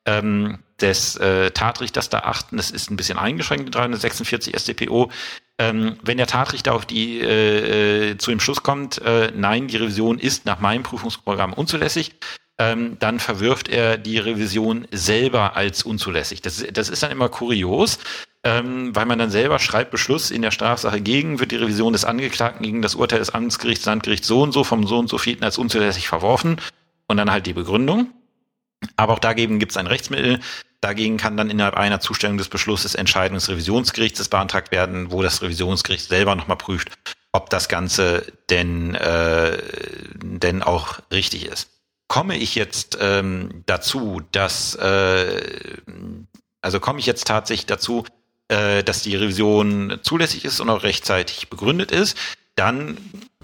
[0.06, 5.10] ähm, des äh, Tatrichters da achten, das ist ein bisschen eingeschränkt in 346 StPO.
[5.58, 9.76] Ähm, wenn der Tatrichter auf die äh, äh, zu dem Schluss kommt, äh, nein, die
[9.76, 12.14] Revision ist nach meinem Prüfungsprogramm unzulässig,
[12.58, 16.40] ähm, dann verwirft er die Revision selber als unzulässig.
[16.42, 17.98] Das, das ist dann immer kurios,
[18.42, 22.04] ähm, weil man dann selber schreibt Beschluss in der Strafsache gegen, wird die Revision des
[22.04, 25.44] Angeklagten gegen das Urteil des Amtsgerichts, Landgerichts so und so vom so und so vielten
[25.44, 26.60] als unzulässig verworfen
[27.06, 28.08] und dann halt die Begründung.
[28.96, 30.40] Aber auch dagegen gibt es ein Rechtsmittel.
[30.80, 35.42] Dagegen kann dann innerhalb einer Zustellung des Beschlusses Entscheidung des Revisionsgerichts beantragt werden, wo das
[35.42, 36.90] Revisionsgericht selber nochmal prüft,
[37.32, 39.58] ob das Ganze denn, äh,
[40.22, 41.68] denn auch richtig ist.
[42.08, 45.76] Komme ich jetzt ähm, dazu, dass, äh,
[46.62, 48.04] also komme ich jetzt tatsächlich dazu,
[48.50, 52.18] äh, dass die Revision zulässig ist und auch rechtzeitig begründet ist,
[52.56, 52.98] dann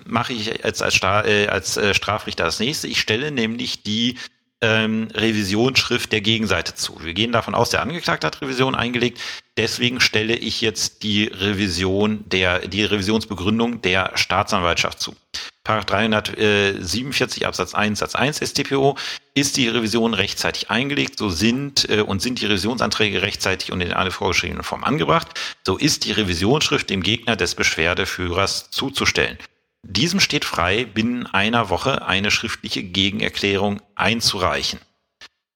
[0.05, 2.89] mache ich als, als, Stra äh, als äh, Strafrichter das nächste.
[2.89, 4.19] Ich stelle nämlich die
[4.61, 6.99] ähm, Revisionsschrift der Gegenseite zu.
[7.03, 9.21] Wir gehen davon aus, der Angeklagte hat Revision eingelegt.
[9.57, 15.17] Deswegen stelle ich jetzt die Revision der, die Revisionsbegründung der Staatsanwaltschaft zu.
[15.65, 18.97] Paragraph 347 Absatz 1 Satz 1 StPO
[19.35, 23.93] ist die Revision rechtzeitig eingelegt, so sind äh, und sind die Revisionsanträge rechtzeitig und in
[23.93, 25.29] alle vorgeschriebenen Form angebracht,
[25.65, 29.39] so ist die Revisionsschrift dem Gegner des Beschwerdeführers zuzustellen.
[29.83, 34.81] Diesem steht frei, binnen einer Woche eine schriftliche Gegenerklärung einzureichen.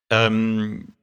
[0.08, 0.94] Ähm,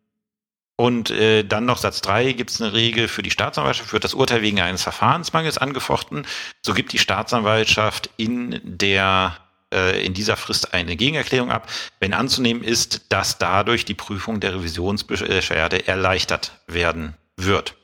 [0.78, 4.14] und äh, dann noch Satz 3 gibt es eine Regel für die Staatsanwaltschaft, wird das
[4.14, 6.26] Urteil wegen eines Verfahrensmangels angefochten,
[6.62, 9.38] so gibt die Staatsanwaltschaft in der
[9.74, 11.68] äh, in dieser Frist eine Gegenerklärung ab,
[12.00, 17.76] wenn anzunehmen ist, dass dadurch die Prüfung der Revisionsbeschwerde erleichtert werden wird.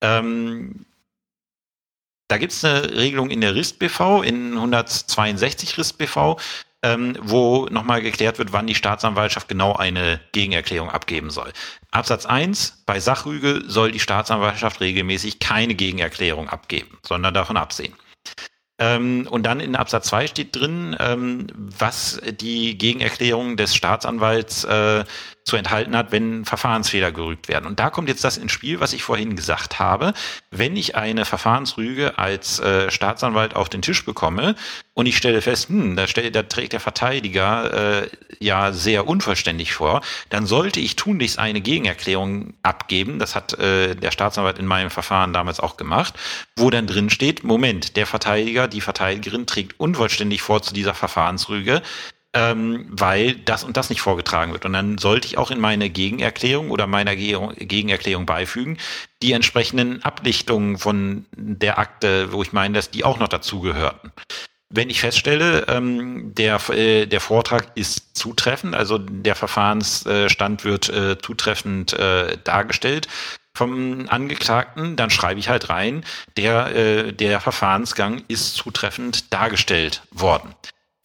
[0.00, 0.86] Ähm,
[2.28, 6.40] da gibt es eine Regelung in der RIST-BV, in 162 RIST-BV,
[6.84, 11.50] ähm, wo nochmal geklärt wird, wann die Staatsanwaltschaft genau eine Gegenerklärung abgeben soll.
[11.90, 17.94] Absatz 1, bei Sachrüge soll die Staatsanwaltschaft regelmäßig keine Gegenerklärung abgeben, sondern davon absehen.
[18.78, 25.04] Ähm, und dann in Absatz 2 steht drin, ähm, was die Gegenerklärung des Staatsanwalts äh,
[25.44, 27.66] zu enthalten hat, wenn Verfahrensfehler gerügt werden.
[27.66, 30.14] Und da kommt jetzt das ins Spiel, was ich vorhin gesagt habe.
[30.50, 34.54] Wenn ich eine Verfahrensrüge als äh, Staatsanwalt auf den Tisch bekomme
[34.94, 39.74] und ich stelle fest, hm, da, stell, da trägt der Verteidiger äh, ja sehr unvollständig
[39.74, 43.18] vor, dann sollte ich tunlichst eine Gegenerklärung abgeben.
[43.18, 46.14] Das hat äh, der Staatsanwalt in meinem Verfahren damals auch gemacht,
[46.56, 51.82] wo dann drin steht, Moment, der Verteidiger, die Verteidigerin trägt unvollständig vor zu dieser Verfahrensrüge
[52.34, 54.64] ähm, weil das und das nicht vorgetragen wird.
[54.64, 58.78] Und dann sollte ich auch in meine Gegenerklärung oder meiner Gegenerklärung beifügen,
[59.22, 64.12] die entsprechenden Ablichtungen von der Akte, wo ich meine, dass die auch noch dazugehörten.
[64.68, 71.16] Wenn ich feststelle, ähm, der, äh, der Vortrag ist zutreffend, also der Verfahrensstand wird äh,
[71.18, 73.06] zutreffend äh, dargestellt,
[73.56, 76.04] vom Angeklagten, dann schreibe ich halt rein,
[76.36, 80.52] der, äh, der Verfahrensgang ist zutreffend dargestellt worden.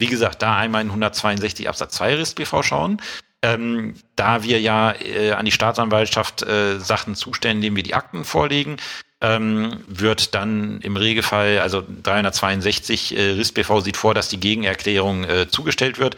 [0.00, 3.02] Wie gesagt, da einmal in 162 Absatz 2 RIST-BV schauen.
[3.42, 8.24] Ähm, da wir ja äh, an die Staatsanwaltschaft äh, Sachen zustellen, indem wir die Akten
[8.24, 8.78] vorlegen,
[9.20, 15.48] ähm, wird dann im Regelfall, also 362 äh, RIST-BV sieht vor, dass die Gegenerklärung äh,
[15.48, 16.16] zugestellt wird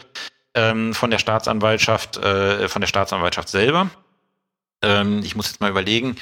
[0.53, 3.89] ähm, von der Staatsanwaltschaft, äh, von der Staatsanwaltschaft selber.
[4.81, 6.15] Ähm, ich muss jetzt mal überlegen.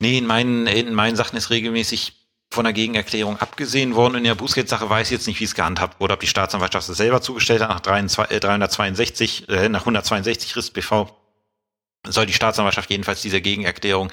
[0.00, 4.16] Nee, in meinen, in meinen Sachen ist regelmäßig von der Gegenerklärung abgesehen worden.
[4.16, 6.96] In der Bußgeldsache weiß ich jetzt nicht, wie es gehandhabt wurde, ob die Staatsanwaltschaft es
[6.96, 11.12] selber zugestellt hat nach 362, äh, nach 162 RIST BV
[12.08, 14.12] soll die Staatsanwaltschaft jedenfalls dieser Gegenerklärung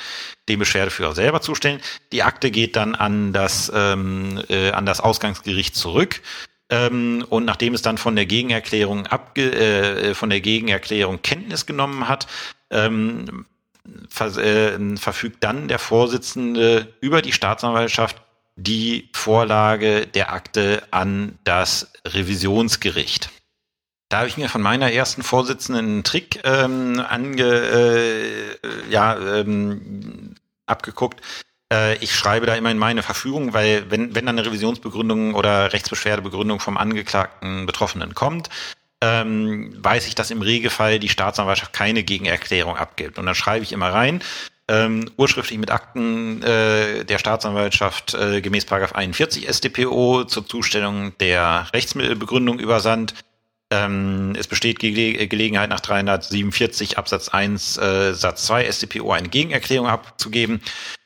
[0.49, 1.79] dem Beschwerdeführer selber zustellen.
[2.11, 6.21] Die Akte geht dann an das, ähm, äh, an das Ausgangsgericht zurück.
[6.69, 12.07] Ähm, und nachdem es dann von der Gegenerklärung abge äh, von der Gegenerklärung Kenntnis genommen
[12.07, 12.27] hat,
[12.71, 13.45] ähm,
[14.09, 18.21] ver äh, verfügt dann der Vorsitzende über die Staatsanwaltschaft
[18.55, 23.29] die Vorlage der Akte an das Revisionsgericht.
[24.09, 30.35] Da habe ich mir von meiner ersten Vorsitzenden einen Trick ähm, ange, äh, ja, ähm,
[30.67, 31.21] abgeguckt.
[31.71, 35.73] Äh, ich schreibe da immer in meine Verfügung, weil wenn, wenn dann eine Revisionsbegründung oder
[35.73, 38.49] Rechtsbeschwerdebegründung vom angeklagten Betroffenen kommt,
[39.03, 43.19] ähm, weiß ich, dass im Regelfall die Staatsanwaltschaft keine Gegenerklärung abgibt.
[43.19, 44.23] Und dann schreibe ich immer rein,
[44.69, 52.59] ähm, urschriftlich mit Akten äh, der Staatsanwaltschaft äh, gemäß 41 StPO zur Zustellung der Rechtsmittelbegründung
[52.59, 53.13] übersandt
[53.73, 59.87] ähm, es besteht Ge Gelegenheit nach 347 Absatz 1 äh, Satz 2 StPO eine Gegenerklärung
[59.87, 60.61] abzugeben.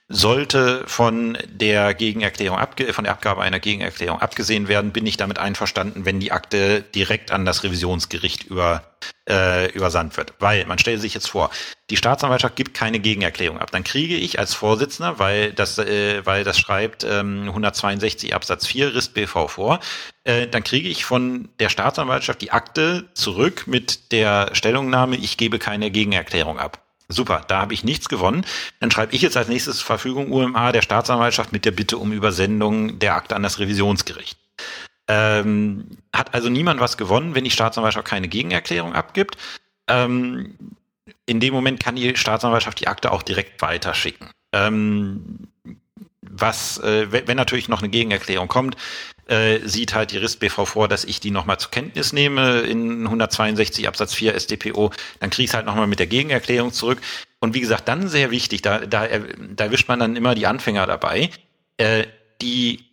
[0.10, 5.38] Sollte von der Gegenerklärung abge von der Abgabe einer Gegenerklärung abgesehen werden, bin ich damit
[5.38, 8.84] einverstanden, wenn die Akte direkt an das Revisionsgericht über,
[9.30, 10.34] äh, übersandt wird.
[10.40, 11.50] Weil man stellt sich jetzt vor,
[11.90, 13.70] die Staatsanwaltschaft gibt keine Gegenerklärung ab.
[13.72, 18.96] Dann kriege ich als Vorsitzender, weil das, äh, weil das schreibt ähm, 162 Absatz 4
[18.96, 19.82] RIST BV vor,
[20.24, 25.60] äh, dann kriege ich von der Staatsanwaltschaft die Akte zurück mit der Stellungnahme, ich gebe
[25.60, 26.87] keine Gegenerklärung ab.
[27.10, 28.46] Super, da habe ich nichts gewonnen.
[28.80, 33.00] Dann schreibe ich jetzt als nächstes Verfügung UMA der Staatsanwaltschaft mit der Bitte um Übersendung
[33.00, 34.38] der Akte an das Revisionsgericht.
[35.08, 39.38] Ähm, hat also niemand was gewonnen, wenn die Staatsanwaltschaft keine Gegenerklärung abgibt.
[39.88, 40.58] Ähm,
[41.26, 44.30] in dem Moment kann die Staatsanwaltschaft die Akte auch direkt weiterschicken.
[44.52, 45.48] Ähm,
[46.22, 48.76] was, äh, wenn natürlich noch eine Gegenerklärung kommt,
[49.28, 53.88] äh, sieht halt die RIST-BV vor, dass ich die nochmal zur Kenntnis nehme in 162
[53.88, 57.02] Absatz 4 StPO, dann kriege ich es halt nochmal mit der Gegenerklärung zurück.
[57.40, 60.88] Und wie gesagt, dann sehr wichtig, da, da, da erwischt man dann immer die Anfänger
[60.88, 61.30] dabei,
[61.78, 62.06] äh,
[62.42, 62.86] die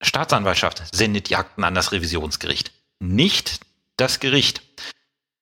[0.00, 3.60] Staatsanwaltschaft sendet die Akten an das Revisionsgericht, nicht
[3.96, 4.62] das Gericht.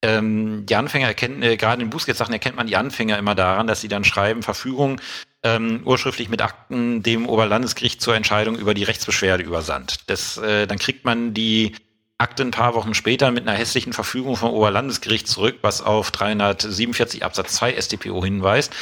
[0.03, 3.81] Ähm, die Anfänger erkennen, äh, gerade in Bußgeldsachen erkennt man die Anfänger immer daran, dass
[3.81, 5.01] sie dann schreiben, Verfügung
[5.45, 9.99] ähm, urschriftlich mit Akten dem Oberlandesgericht zur Entscheidung über die Rechtsbeschwerde übersandt.
[10.09, 11.77] Das, äh, dann kriegt man die
[12.19, 17.25] Akte ein paar Wochen später mit einer hässlichen Verfügung vom Oberlandesgericht zurück, was auf 347
[17.25, 18.75] Absatz 2 StPO hinweist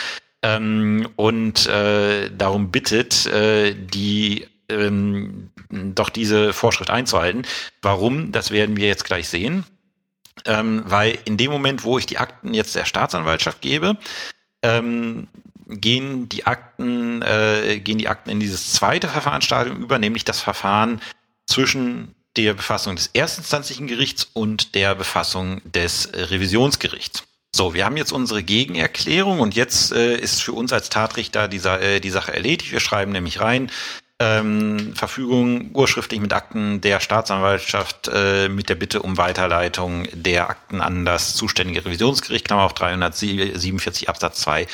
[0.42, 7.42] ähm, und äh, darum bittet, äh, die ähm, doch diese Vorschrift einzuhalten.
[7.80, 8.32] Warum?
[8.32, 9.64] Das werden wir jetzt gleich sehen.
[10.44, 13.96] Ähm, weil in dem Moment, wo ich die Akten jetzt der Staatsanwaltschaft gebe,
[14.62, 15.28] ähm,
[15.80, 21.00] gehen die Akten, äh, gehen die Akten in dieses zweite Verfahrensstadium über, nämlich das Verfahren
[21.46, 27.24] zwischen der Befassung des erstinstanzlichen Gerichts und der Befassung des Revisionsgerichts.
[27.54, 31.58] So, wir haben jetzt unsere Gegenerklärung und jetzt äh, ist für uns als Tatrichter die,
[31.58, 32.72] äh, die Sache erledigt.
[32.72, 33.70] Wir schreiben nämlich rein,
[34.22, 40.80] ähm, Verfügung urschriftlich mit Akten der Staatsanwaltschaft äh, mit der Bitte um Weiterleitung der Akten
[40.80, 44.66] an das zuständige Revisionsgericht, Klammer auf 347 Absatz 2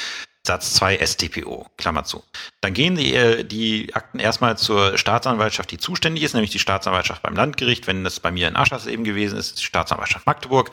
[0.49, 2.25] Satz 2 StPO, Klammer zu.
[2.63, 7.23] Dann gehen die, äh, die Akten erstmal zur Staatsanwaltschaft, die zuständig ist, nämlich die Staatsanwaltschaft
[7.23, 7.87] beim Landgericht.
[7.87, 10.71] Wenn das bei mir in Aschers eben gewesen ist, ist die Staatsanwaltschaft Magdeburg.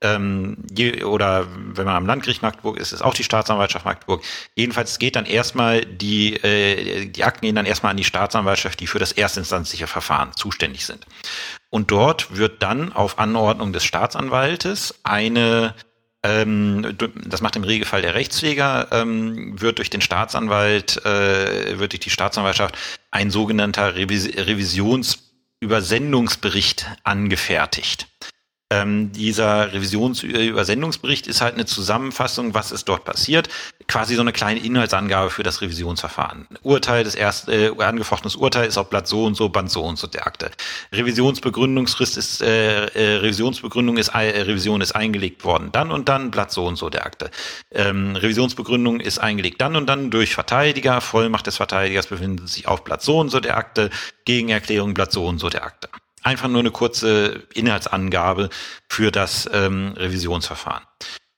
[0.00, 4.24] Ähm, je, oder wenn man am Landgericht Magdeburg ist, ist auch die Staatsanwaltschaft Magdeburg.
[4.56, 8.88] Jedenfalls geht dann erstmal die, äh, die Akten gehen dann erstmal an die Staatsanwaltschaft, die
[8.88, 11.06] für das erstinstanzliche Verfahren zuständig sind.
[11.70, 15.76] Und dort wird dann auf Anordnung des Staatsanwaltes eine
[16.22, 16.96] ähm,
[17.26, 22.10] das macht im Regelfall der Rechtspfleger, ähm, wird durch den Staatsanwalt, äh, wird durch die
[22.10, 22.78] Staatsanwaltschaft
[23.10, 28.06] ein sogenannter Revis Revisionsübersendungsbericht angefertigt.
[28.72, 33.50] Ähm, dieser Revisionsübersendungsbericht ist halt eine Zusammenfassung, was ist dort passiert,
[33.86, 36.46] quasi so eine kleine Inhaltsangabe für das Revisionsverfahren.
[36.62, 39.98] Urteil, das erste äh, angefochtenes Urteil ist auf Blatt so und so, Band so und
[39.98, 40.50] so der Akte.
[40.90, 46.50] Revisionsbegründungsfrist ist, äh, äh, Revisionsbegründung ist, äh, Revision ist eingelegt worden, dann und dann, Blatt
[46.50, 47.30] so und so der Akte.
[47.72, 52.84] Ähm, Revisionsbegründung ist eingelegt dann und dann durch Verteidiger, Vollmacht des Verteidigers befindet sich auf
[52.84, 53.90] Blatt so und so der Akte,
[54.24, 55.90] Gegenerklärung Blatt so und so der Akte
[56.22, 58.50] einfach nur eine kurze Inhaltsangabe
[58.88, 60.84] für das ähm, Revisionsverfahren.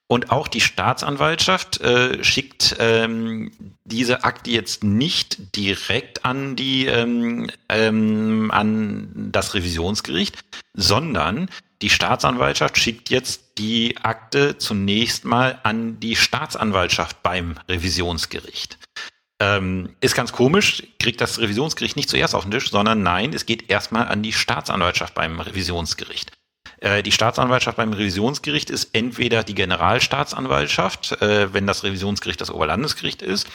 [0.07, 3.51] Und auch die Staatsanwaltschaft äh, schickt ähm,
[3.85, 10.37] diese Akte jetzt nicht direkt an die ähm, ähm, an das Revisionsgericht,
[10.75, 11.49] sondern
[11.81, 18.77] die Staatsanwaltschaft schickt jetzt die Akte zunächst mal an die Staatsanwaltschaft beim Revisionsgericht.
[19.41, 23.45] Ähm, ist ganz komisch, kriegt das Revisionsgericht nicht zuerst auf den Tisch, sondern nein, es
[23.45, 26.31] geht erstmal an die Staatsanwaltschaft beim Revisionsgericht.
[26.79, 33.21] Äh, die Staatsanwaltschaft beim Revisionsgericht ist entweder die Generalstaatsanwaltschaft, äh, wenn das Revisionsgericht das Oberlandesgericht
[33.21, 33.47] ist,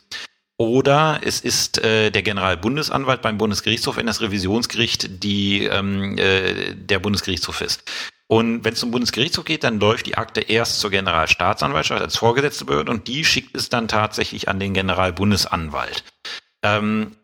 [0.58, 6.98] oder es ist äh, der Generalbundesanwalt beim Bundesgerichtshof, wenn das Revisionsgericht die, ähm, äh, der
[6.98, 7.90] Bundesgerichtshof ist.
[8.30, 12.64] Und wenn es zum Bundesgerichtshof geht, dann läuft die Akte erst zur Generalstaatsanwaltschaft als vorgesetzte
[12.64, 16.04] Behörde und die schickt es dann tatsächlich an den Generalbundesanwalt.
[16.62, 17.16] Ähm,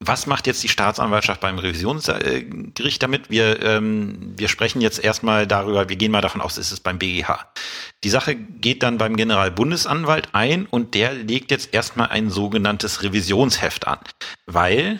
[0.00, 3.30] was macht jetzt die Staatsanwaltschaft beim Revisionsgericht damit?
[3.30, 6.98] Wir, ähm, wir sprechen jetzt erstmal darüber, wir gehen mal davon aus, es ist beim
[6.98, 7.46] BGH.
[8.02, 13.86] Die Sache geht dann beim Generalbundesanwalt ein und der legt jetzt erstmal ein sogenanntes Revisionsheft
[13.86, 14.00] an,
[14.46, 14.98] weil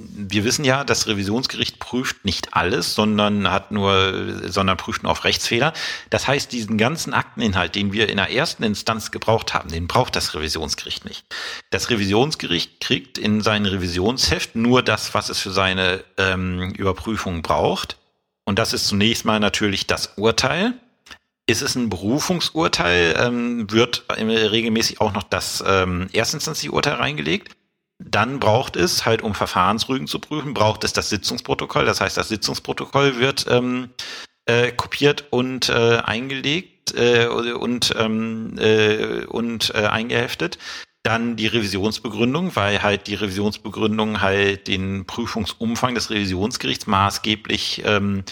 [0.00, 5.24] wir wissen ja, das Revisionsgericht prüft nicht alles, sondern hat nur, sondern prüft nur auf
[5.24, 5.72] Rechtsfehler.
[6.08, 10.14] Das heißt, diesen ganzen Akteninhalt, den wir in der ersten Instanz gebraucht haben, den braucht
[10.14, 11.24] das Revisionsgericht nicht.
[11.70, 17.96] Das Revisionsgericht kriegt in sein Revisionsheft nur das, was es für seine ähm, Überprüfung braucht.
[18.44, 20.74] Und das ist zunächst mal natürlich das Urteil.
[21.46, 27.57] Ist es ein Berufungsurteil, ähm, wird regelmäßig auch noch das ähm, Erstinstanzurteil reingelegt.
[27.98, 31.84] Dann braucht es halt, um Verfahrensrügen zu prüfen, braucht es das Sitzungsprotokoll.
[31.84, 33.90] Das heißt, das Sitzungsprotokoll wird ähm,
[34.46, 40.58] äh, kopiert und äh, eingelegt äh, und, ähm, äh, und äh, eingeheftet.
[41.02, 48.24] Dann die Revisionsbegründung, weil halt die Revisionsbegründung halt den Prüfungsumfang des Revisionsgerichts maßgeblich ähm,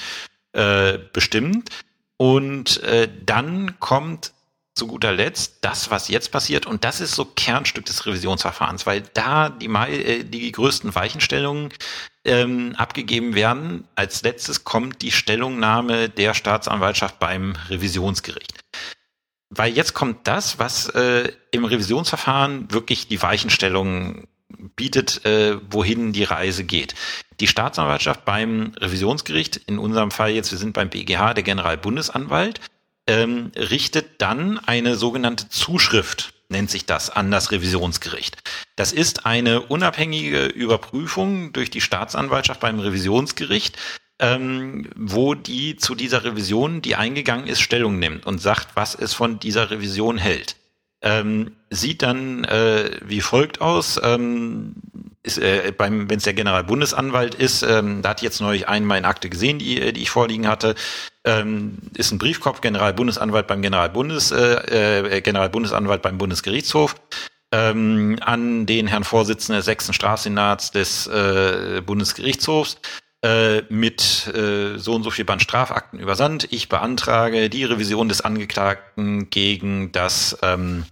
[0.52, 1.70] äh, bestimmt.
[2.18, 4.32] Und äh, dann kommt
[4.76, 9.00] zu guter Letzt das, was jetzt passiert, und das ist so Kernstück des Revisionsverfahrens, weil
[9.14, 11.70] da die, äh, die größten Weichenstellungen
[12.24, 13.88] ähm, abgegeben werden.
[13.94, 18.52] Als letztes kommt die Stellungnahme der Staatsanwaltschaft beim Revisionsgericht.
[19.48, 24.26] Weil jetzt kommt das, was äh, im Revisionsverfahren wirklich die Weichenstellung
[24.74, 26.94] bietet, äh, wohin die Reise geht.
[27.40, 32.60] Die Staatsanwaltschaft beim Revisionsgericht, in unserem Fall jetzt, wir sind beim BGH, der Generalbundesanwalt,
[33.06, 38.36] ähm, richtet dann eine sogenannte Zuschrift, nennt sich das, an das Revisionsgericht.
[38.76, 43.76] Das ist eine unabhängige Überprüfung durch die Staatsanwaltschaft beim Revisionsgericht,
[44.18, 49.12] ähm, wo die zu dieser Revision, die eingegangen ist, Stellung nimmt und sagt, was es
[49.14, 50.56] von dieser Revision hält.
[51.02, 54.00] Ähm, sieht dann äh, wie folgt aus.
[54.02, 54.74] Ähm,
[55.26, 59.08] ist, äh, beim, wenn es der Generalbundesanwalt ist, ähm, da hat jetzt neulich einmal eine
[59.08, 60.74] Akte gesehen, die, äh, die ich vorliegen hatte,
[61.24, 66.94] ähm, ist ein Briefkopf, Generalbundesanwalt beim Generalbundes, äh, äh, Generalbundesanwalt beim Bundesgerichtshof
[67.52, 72.78] ähm, an den Herrn Vorsitzenden des sechsten Strafsenats des äh, Bundesgerichtshofs
[73.22, 76.48] äh, mit äh, so und so viel Band Strafakten übersandt.
[76.50, 80.84] Ich beantrage die Revision des Angeklagten gegen das ähm,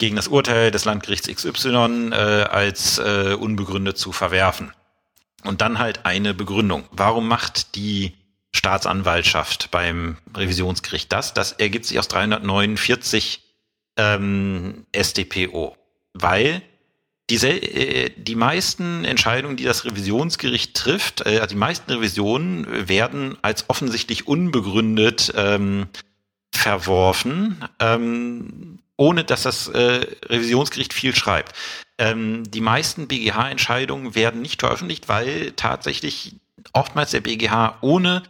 [0.00, 4.72] gegen das Urteil des Landgerichts XY äh, als äh, unbegründet zu verwerfen.
[5.44, 6.84] Und dann halt eine Begründung.
[6.90, 8.14] Warum macht die
[8.52, 11.34] Staatsanwaltschaft beim Revisionsgericht das?
[11.34, 13.42] Das ergibt sich aus 349
[13.96, 15.76] ähm, StPO,
[16.14, 16.62] weil
[17.28, 23.36] diese, äh, die meisten Entscheidungen, die das Revisionsgericht trifft, äh, also die meisten Revisionen werden
[23.42, 25.88] als offensichtlich unbegründet ähm,
[26.52, 27.62] verworfen.
[27.78, 31.54] Ähm, ohne dass das äh, Revisionsgericht viel schreibt.
[31.96, 36.36] Ähm, die meisten BGH-Entscheidungen werden nicht veröffentlicht, weil tatsächlich
[36.74, 38.22] oftmals der BGH ohne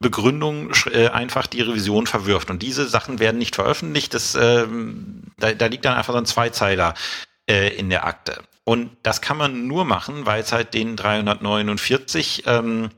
[0.00, 2.50] Begründung äh, einfach die Revision verwirft.
[2.50, 4.14] Und diese Sachen werden nicht veröffentlicht.
[4.14, 6.94] Das, ähm, da, da liegt dann einfach so ein Zweizeiler
[7.48, 8.42] äh, in der Akte.
[8.64, 12.90] Und das kann man nur machen, weil es halt den 349 ähm,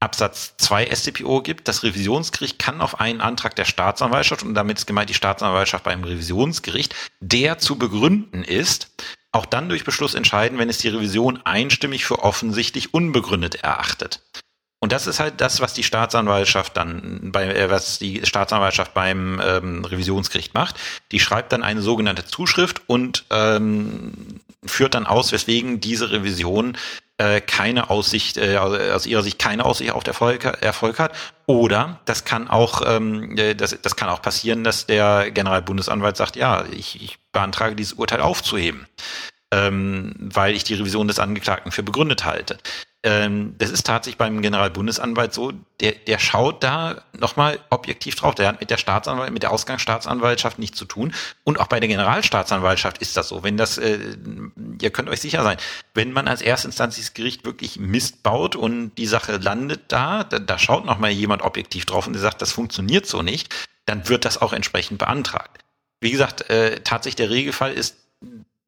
[0.00, 1.68] Absatz 2 StPO gibt.
[1.68, 6.04] Das Revisionsgericht kann auf einen Antrag der Staatsanwaltschaft, und damit ist gemeint die Staatsanwaltschaft beim
[6.04, 8.90] Revisionsgericht, der zu begründen ist,
[9.32, 14.22] auch dann durch Beschluss entscheiden, wenn es die Revision einstimmig für offensichtlich unbegründet erachtet.
[14.78, 19.40] Und das ist halt das, was die Staatsanwaltschaft dann bei, äh, was die Staatsanwaltschaft beim
[19.44, 20.76] ähm, Revisionsgericht macht.
[21.12, 26.76] Die schreibt dann eine sogenannte Zuschrift und ähm, führt dann aus, weswegen diese Revision
[27.18, 31.14] äh, keine Aussicht, äh, aus ihrer Sicht keine Aussicht auf Erfolg, Erfolg hat.
[31.46, 36.36] Oder das kann auch, ähm, äh, das, das kann auch passieren, dass der Generalbundesanwalt sagt,
[36.36, 38.86] ja, ich, ich beantrage dieses Urteil aufzuheben,
[39.52, 42.58] ähm, weil ich die Revision des Angeklagten für begründet halte
[43.06, 48.34] ähm, das ist tatsächlich beim Generalbundesanwalt so, der, der schaut da nochmal objektiv drauf.
[48.34, 51.14] Der hat mit der Staatsanwalt, mit der Ausgangsstaatsanwaltschaft nichts zu tun.
[51.44, 53.44] Und auch bei der Generalstaatsanwaltschaft ist das so.
[53.44, 54.16] Wenn das, äh,
[54.82, 55.56] ihr könnt euch sicher sein,
[55.94, 60.58] wenn man als erstinstanzliches Gericht wirklich Mist baut und die Sache landet da, da, da
[60.58, 64.42] schaut nochmal jemand objektiv drauf und der sagt, das funktioniert so nicht, dann wird das
[64.42, 65.62] auch entsprechend beantragt.
[66.00, 67.98] Wie gesagt, äh, tatsächlich der Regelfall ist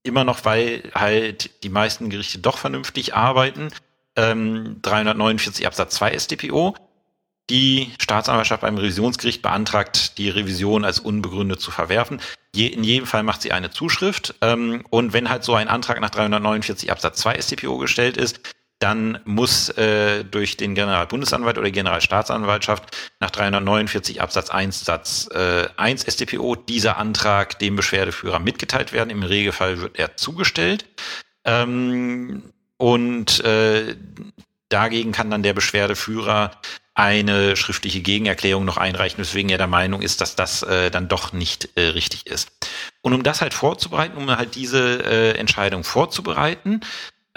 [0.03, 3.69] immer noch, weil halt die meisten Gerichte doch vernünftig arbeiten,
[4.17, 6.75] ähm, 349 Absatz 2 StPO.
[7.51, 12.21] die Staatsanwaltschaft beim Revisionsgericht beantragt, die Revision als unbegründet zu verwerfen.
[12.55, 14.35] Je, in jedem Fall macht sie eine Zuschrift.
[14.43, 18.41] Ähm, und wenn halt so ein Antrag nach 349 Absatz 2 StPO gestellt ist,
[18.79, 26.05] dann muss äh, durch den Generalbundesanwalt oder Generalstaatsanwaltschaft nach 349 Absatz 1 Satz äh, 1
[26.05, 29.11] StPO dieser Antrag dem Beschwerdeführer mitgeteilt werden.
[29.11, 30.87] Im Regelfall wird er zugestellt.
[31.45, 33.97] Ähm, und äh,
[34.69, 36.53] dagegen kann dann der Beschwerdeführer
[36.95, 41.33] eine schriftliche Gegenerklärung noch einreichen, weswegen er der Meinung ist, dass das äh, dann doch
[41.33, 42.51] nicht äh, richtig ist.
[43.03, 46.81] Und um das halt vorzubereiten, um halt diese äh, Entscheidung vorzubereiten,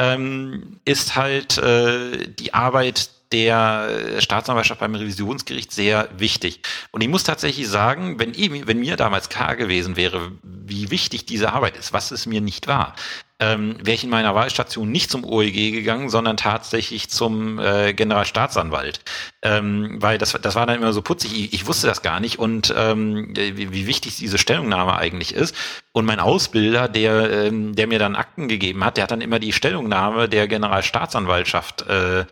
[0.02, 6.62] ähm, ist halt äh, die Arbeit der Staatsanwaltschaft beim Revisionsgericht sehr wichtig.
[6.91, 8.36] Und ich muss tatsächlich sagen, wenn,
[8.68, 12.68] wenn mir damals klar gewesen wäre, wie wichtig diese Arbeit ist, was es mir nicht
[12.68, 12.95] war,
[13.42, 19.02] ähm, wäre ich in meiner Wahlstation nicht zum OEG gegangen, sondern tatsächlich zum äh, Generalstaatsanwalt.
[19.42, 22.38] Ähm, weil das, das war dann immer so putzig, ich, ich wusste das gar nicht
[22.38, 25.56] und ähm, wie, wie wichtig diese Stellungnahme eigentlich ist.
[25.92, 29.39] Und mein Ausbilder, der, ähm, der mir dann Akten gegeben hat, der hat dann immer
[29.39, 32.26] die Stellungnahme der Generalstaatsanwaltschaft äh,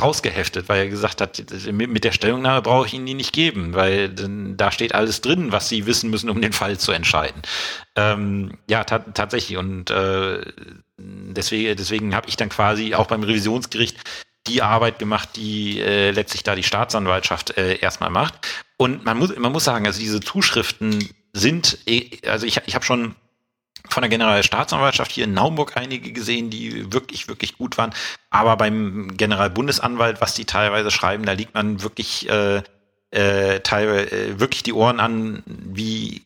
[0.00, 4.10] rausgeheftet, weil er gesagt hat, mit der Stellungnahme brauche ich Ihnen die nicht geben, weil
[4.10, 7.42] da steht alles drin, was Sie wissen müssen, um den Fall zu entscheiden.
[7.96, 9.56] Ähm, ja, ta tatsächlich.
[9.58, 10.40] Und äh,
[10.98, 13.98] deswegen, deswegen habe ich dann quasi auch beim Revisionsgericht
[14.46, 18.34] die Arbeit gemacht, die äh, letztlich da die Staatsanwaltschaft äh, erstmal macht.
[18.76, 22.84] Und man muss, man muss sagen, also diese Zuschriften sind, eh, also ich, ich habe
[22.84, 23.14] schon
[23.88, 27.94] von der Generalstaatsanwaltschaft hier in Naumburg einige gesehen, die wirklich, wirklich gut waren.
[28.30, 32.62] Aber beim Generalbundesanwalt, was die teilweise schreiben, da liegt man wirklich äh,
[33.10, 36.22] äh, teilweise äh, wirklich die Ohren an, wie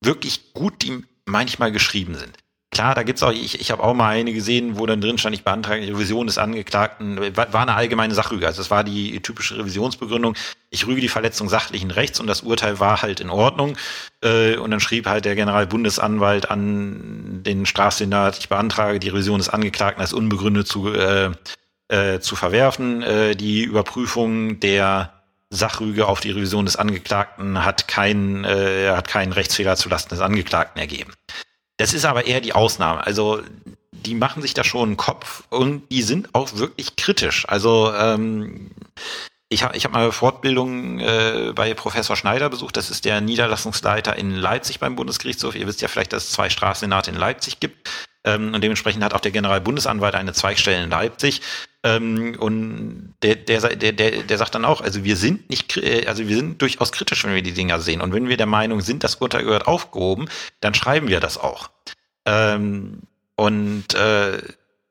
[0.00, 2.38] wirklich gut die manchmal geschrieben sind.
[2.74, 5.32] Klar, da gibt's auch, ich, ich habe auch mal eine gesehen, wo dann drin stand,
[5.36, 8.48] ich beantrage Revision des Angeklagten, war, war eine allgemeine Sachrüge.
[8.48, 10.34] Also es war die typische Revisionsbegründung,
[10.70, 13.76] ich rüge die Verletzung sachlichen Rechts und das Urteil war halt in Ordnung.
[14.22, 19.48] Äh, und dann schrieb halt der Generalbundesanwalt an den Strafsenat, ich beantrage die Revision des
[19.48, 21.30] Angeklagten als unbegründet zu, äh,
[21.86, 23.02] äh, zu verwerfen.
[23.02, 25.12] Äh, die Überprüfung der
[25.50, 30.80] Sachrüge auf die Revision des Angeklagten hat keinen, äh, hat keinen Rechtsfehler zulasten des Angeklagten
[30.80, 31.12] ergeben.
[31.76, 33.04] Das ist aber eher die Ausnahme.
[33.04, 33.42] Also
[33.92, 37.48] die machen sich da schon einen Kopf und die sind auch wirklich kritisch.
[37.48, 38.70] Also ähm,
[39.48, 42.76] ich habe ich hab mal Fortbildung äh, bei Professor Schneider besucht.
[42.76, 45.54] Das ist der Niederlassungsleiter in Leipzig beim Bundesgerichtshof.
[45.54, 47.88] Ihr wisst ja vielleicht, dass es zwei Strafsenate in Leipzig gibt.
[48.24, 51.40] Ähm, und dementsprechend hat auch der Generalbundesanwalt eine Zweigstelle in Leipzig.
[51.84, 56.06] Ähm, und der, der, der, der, der sagt dann auch, also wir sind nicht, äh,
[56.06, 58.00] also wir sind durchaus kritisch, wenn wir die Dinger sehen.
[58.00, 60.28] Und wenn wir der Meinung sind, das Urteil gehört aufgehoben,
[60.60, 61.68] dann schreiben wir das auch.
[62.24, 63.02] Ähm,
[63.36, 64.40] und äh,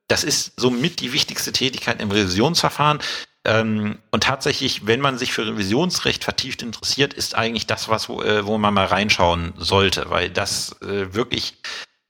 [0.07, 2.99] das ist somit die wichtigste Tätigkeit im Revisionsverfahren.
[3.45, 8.21] Ähm, und tatsächlich, wenn man sich für Revisionsrecht vertieft interessiert, ist eigentlich das was, wo,
[8.21, 11.55] äh, wo man mal reinschauen sollte, weil das äh, wirklich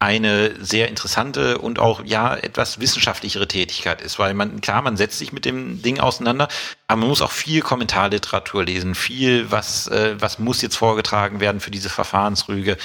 [0.03, 5.17] eine sehr interessante und auch ja etwas wissenschaftlichere Tätigkeit ist, weil man klar, man setzt
[5.17, 6.49] sich mit dem Ding auseinander,
[6.87, 11.61] aber man muss auch viel Kommentarliteratur lesen, viel was äh, was muss jetzt vorgetragen werden
[11.61, 12.77] für diese Verfahrensrüge,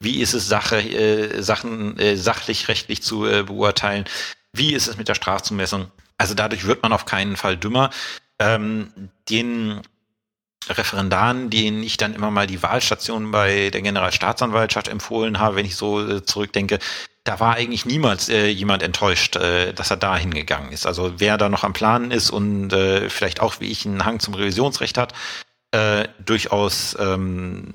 [0.00, 4.04] wie ist es Sache äh, Sachen äh, sachlich rechtlich zu äh, beurteilen,
[4.52, 5.90] wie ist es mit der Strafzumessung.
[6.18, 7.88] Also dadurch wird man auf keinen Fall dümmer.
[8.38, 8.92] Ähm,
[9.30, 9.80] den
[10.68, 15.76] Referendaren, denen ich dann immer mal die Wahlstation bei der Generalstaatsanwaltschaft empfohlen habe, wenn ich
[15.76, 16.78] so äh, zurückdenke,
[17.24, 20.86] da war eigentlich niemals äh, jemand enttäuscht, äh, dass er da hingegangen ist.
[20.86, 24.20] Also wer da noch am Planen ist und äh, vielleicht auch wie ich einen Hang
[24.20, 25.12] zum Revisionsrecht hat,
[25.72, 27.74] äh, durchaus ähm,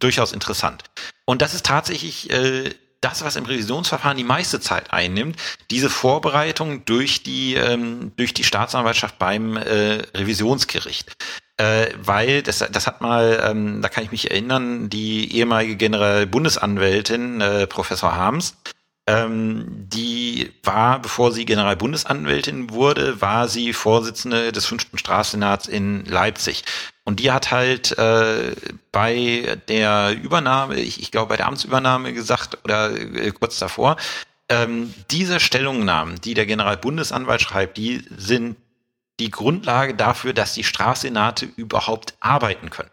[0.00, 0.84] durchaus interessant.
[1.24, 5.36] Und das ist tatsächlich äh, das, was im Revisionsverfahren die meiste Zeit einnimmt,
[5.70, 11.16] diese Vorbereitung durch die ähm, durch die Staatsanwaltschaft beim äh, Revisionsgericht
[11.58, 17.40] äh, weil das, das hat mal, ähm, da kann ich mich erinnern, die ehemalige Generalbundesanwältin
[17.40, 18.56] äh, Professor Harms,
[19.08, 26.64] ähm, die war, bevor sie Generalbundesanwältin wurde, war sie Vorsitzende des fünften Strafsenats in Leipzig.
[27.08, 28.54] Und die hat halt äh,
[28.92, 33.96] bei der Übernahme, ich, ich glaube bei der Amtsübernahme gesagt oder äh, kurz davor,
[34.50, 38.58] ähm, diese Stellungnahmen, die der Generalbundesanwalt schreibt, die sind
[39.20, 42.90] die Grundlage dafür, dass die Strafsenate überhaupt arbeiten können.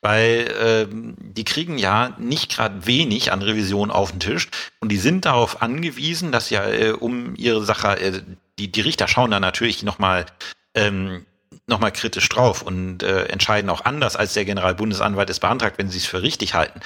[0.00, 4.48] Weil ähm, die kriegen ja nicht gerade wenig an Revision auf den Tisch
[4.80, 8.22] und die sind darauf angewiesen, dass ja äh, um ihre Sache, äh,
[8.58, 10.26] die, die Richter schauen da natürlich nochmal
[10.74, 11.26] ähm,
[11.66, 15.98] noch kritisch drauf und äh, entscheiden auch anders, als der Generalbundesanwalt es beantragt, wenn sie
[15.98, 16.80] es für richtig halten.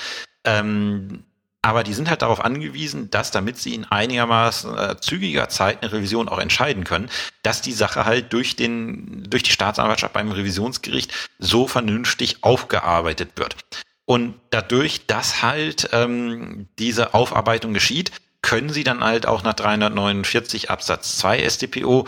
[0.45, 1.25] Ähm,
[1.63, 5.93] aber die sind halt darauf angewiesen, dass damit sie in einigermaßen äh, zügiger Zeit eine
[5.93, 7.11] Revision auch entscheiden können,
[7.43, 13.57] dass die Sache halt durch den durch die Staatsanwaltschaft beim Revisionsgericht so vernünftig aufgearbeitet wird.
[14.05, 18.13] Und dadurch, dass halt ähm, diese Aufarbeitung geschieht,
[18.43, 22.07] können sie dann halt auch nach 349 Absatz 2 StPO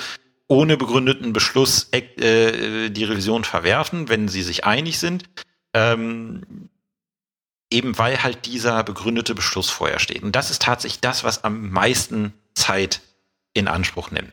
[0.49, 5.25] ohne begründeten Beschluss äh, die Revision verwerfen, wenn sie sich einig sind.
[5.75, 6.71] Ähm,
[7.71, 10.23] eben weil halt dieser begründete Beschluss vorher steht.
[10.23, 13.03] Und das ist tatsächlich das, was am meisten Zeit
[13.53, 14.33] in Anspruch nimmt.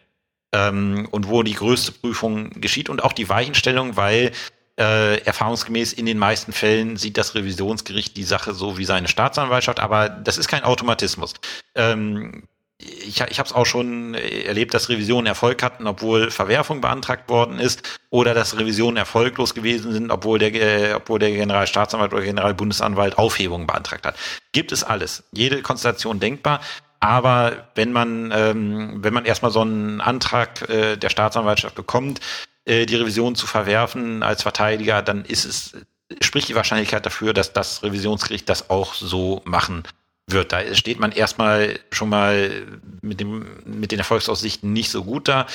[0.54, 4.32] Ähm, und wo die größte Prüfung geschieht und auch die Weichenstellung, weil
[4.80, 9.80] äh, erfahrungsgemäß in den meisten Fällen sieht das Revisionsgericht die Sache so wie seine Staatsanwaltschaft,
[9.80, 11.34] aber das ist kein Automatismus.
[11.76, 12.44] Ähm,
[12.78, 17.60] ich, ich habe es auch schon erlebt, dass Revisionen Erfolg hatten, obwohl Verwerfung beantragt worden
[17.60, 23.18] ist, oder dass Revisionen erfolglos gewesen sind, obwohl der, äh, obwohl der Generalstaatsanwalt oder Generalbundesanwalt
[23.18, 24.16] Aufhebung beantragt hat.
[24.52, 25.24] Gibt es alles.
[25.32, 26.62] Jede Konstellation denkbar.
[27.00, 32.20] Aber wenn man, ähm, wenn man erstmal so einen Antrag äh, der Staatsanwaltschaft bekommt,
[32.66, 35.74] äh, die Revision zu verwerfen als Verteidiger, dann ist es,
[36.22, 39.84] spricht die Wahrscheinlichkeit dafür, dass das Revisionsgericht das auch so machen
[40.28, 40.52] wird.
[40.52, 42.68] Da steht man erstmal schon mal
[43.02, 45.46] mit, dem, mit den Erfolgsaussichten nicht so gut da.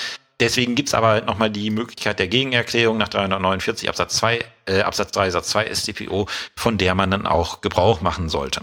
[0.40, 5.30] Deswegen gibt's aber nochmal die Möglichkeit der Gegenerklärung nach 349 Absatz 2, äh, Absatz 3
[5.30, 8.62] Satz 2 StPO, von der man dann auch Gebrauch machen sollte.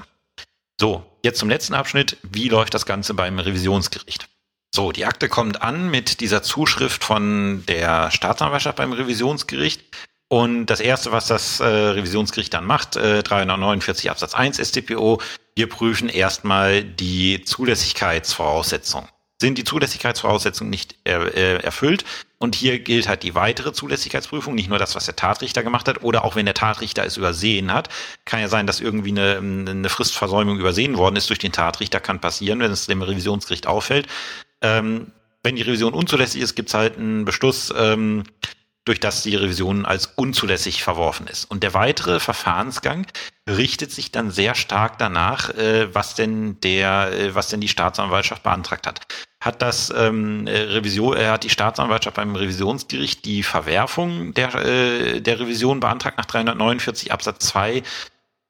[0.79, 2.17] So, jetzt zum letzten Abschnitt.
[2.23, 4.27] Wie läuft das Ganze beim Revisionsgericht?
[4.73, 9.83] So, die Akte kommt an mit dieser Zuschrift von der Staatsanwaltschaft beim Revisionsgericht.
[10.29, 15.21] Und das erste, was das äh, Revisionsgericht dann macht, äh, 349 Absatz 1 StPO,
[15.55, 19.07] wir prüfen erstmal die Zulässigkeitsvoraussetzungen.
[19.39, 22.03] Sind die Zulässigkeitsvoraussetzungen nicht äh, erfüllt?
[22.39, 26.03] Und hier gilt halt die weitere Zulässigkeitsprüfung, nicht nur das, was der Tatrichter gemacht hat,
[26.03, 27.89] oder auch wenn der Tatrichter es übersehen hat.
[28.25, 32.19] Kann ja sein, dass irgendwie eine, eine Fristversäumung übersehen worden ist durch den Tatrichter, kann
[32.19, 34.07] passieren, wenn es dem Revisionsgericht auffällt.
[34.61, 35.11] Ähm,
[35.43, 38.23] wenn die Revision unzulässig ist, gibt es halt einen Beschluss, ähm,
[38.87, 41.45] durch das die Revision als unzulässig verworfen ist.
[41.45, 43.05] Und der weitere Verfahrensgang
[43.49, 48.43] richtet sich dann sehr stark danach, äh, was denn der, äh, was denn die Staatsanwaltschaft
[48.43, 49.01] beantragt hat.
[49.41, 55.39] Hat das ähm, Revision, äh, hat die Staatsanwaltschaft beim Revisionsgericht die Verwerfung der, äh, der
[55.39, 57.83] Revision beantragt nach 349 Absatz 2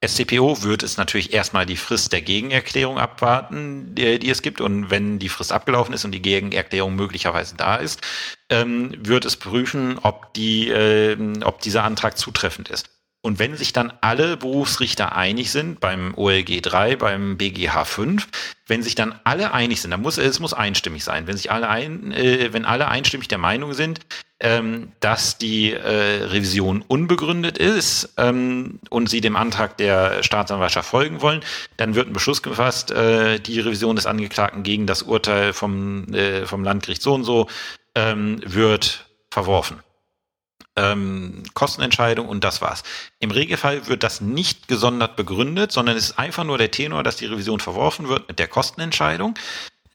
[0.05, 4.61] SCPO wird es natürlich erstmal die Frist der Gegenerklärung abwarten, die, die, es gibt.
[4.61, 8.01] Und wenn die Frist abgelaufen ist und die Gegenerklärung möglicherweise da ist,
[8.49, 12.96] ähm, wird es prüfen, ob, die, äh, ob dieser Antrag zutreffend ist.
[13.27, 18.25] Und wenn sich dann alle Berufsrichter einig sind, beim OLG 3, beim BGH 5,
[18.67, 21.27] wenn sich dann alle einig sind, dann muss es muss einstimmig sein.
[21.27, 23.99] Wenn sich alle ein, äh, wenn alle einstimmig der Meinung sind,
[24.39, 31.21] ähm, dass die äh, Revision unbegründet ist ähm, und sie dem Antrag der Staatsanwaltschaft folgen
[31.21, 31.41] wollen,
[31.75, 36.45] dann wird ein Beschluss gefasst, äh, die Revision des Angeklagten gegen das Urteil vom, äh,
[36.45, 37.49] vom Landgericht so und so
[37.93, 39.81] ähm, wird verworfen
[40.77, 42.83] ähm, Kostenentscheidung und das war's.
[43.19, 47.17] Im Regelfall wird das nicht gesondert begründet, sondern es ist einfach nur der Tenor, dass
[47.17, 49.35] die Revision verworfen wird mit der Kostenentscheidung.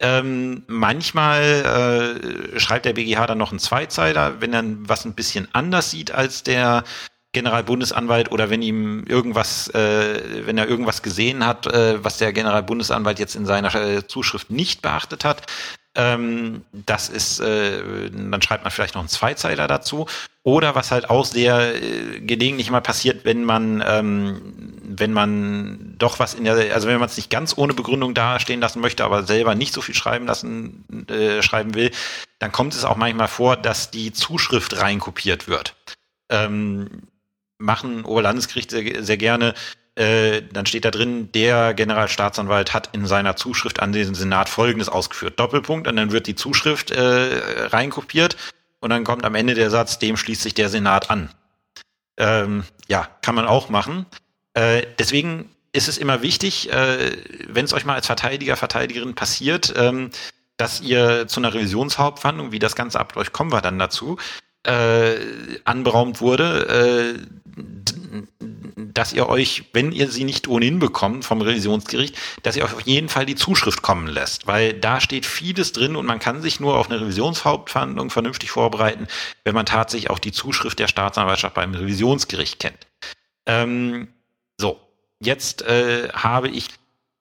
[0.01, 2.19] Ähm, manchmal
[2.55, 6.11] äh, schreibt der BGH dann noch einen Zweizeiler, wenn er was ein bisschen anders sieht
[6.11, 6.83] als der
[7.33, 13.19] Generalbundesanwalt oder wenn ihm irgendwas, äh, wenn er irgendwas gesehen hat, äh, was der Generalbundesanwalt
[13.19, 15.47] jetzt in seiner äh, Zuschrift nicht beachtet hat,
[15.95, 20.07] ähm, das ist, äh, dann schreibt man vielleicht noch einen Zweizeiler dazu.
[20.43, 24.41] Oder was halt auch sehr äh, gelegentlich mal passiert, wenn man, ähm,
[24.83, 28.61] wenn man doch was in der, also wenn man es nicht ganz ohne Begründung dastehen
[28.61, 31.91] lassen möchte, aber selber nicht so viel schreiben lassen, äh, schreiben will,
[32.39, 35.77] dann kommt es auch manchmal vor, dass die Zuschrift reinkopiert wird.
[36.31, 37.03] Ähm,
[37.59, 39.55] machen Oberlandesgerichte sehr gerne,
[39.95, 44.89] äh, dann steht da drin, der Generalstaatsanwalt hat in seiner Zuschrift an den Senat Folgendes
[44.89, 45.39] ausgeführt.
[45.39, 48.37] Doppelpunkt und dann wird die Zuschrift äh, reinkopiert
[48.81, 51.31] und dann kommt am Ende der Satz, dem schließt sich der Senat an.
[52.17, 54.07] Ähm, ja, kann man auch machen.
[54.55, 57.17] Äh, deswegen ist es immer wichtig, äh,
[57.49, 60.11] wenn es euch mal als Verteidiger, Verteidigerin passiert, ähm,
[60.57, 64.19] dass ihr zu einer Revisionshauptverhandlung, wie das Ganze abläuft, kommen wir dann dazu,
[64.65, 65.17] äh,
[65.65, 67.42] anberaumt wurde, äh,
[68.77, 72.83] dass ihr euch, wenn ihr sie nicht ohnehin bekommt vom Revisionsgericht, dass ihr euch auf
[72.83, 76.61] jeden Fall die Zuschrift kommen lässt, weil da steht vieles drin und man kann sich
[76.61, 79.07] nur auf eine Revisionshauptverhandlung vernünftig vorbereiten,
[79.45, 82.87] wenn man tatsächlich auch die Zuschrift der Staatsanwaltschaft beim Revisionsgericht kennt.
[83.47, 84.09] Ähm,
[84.59, 84.81] so,
[85.21, 86.69] jetzt äh, habe ich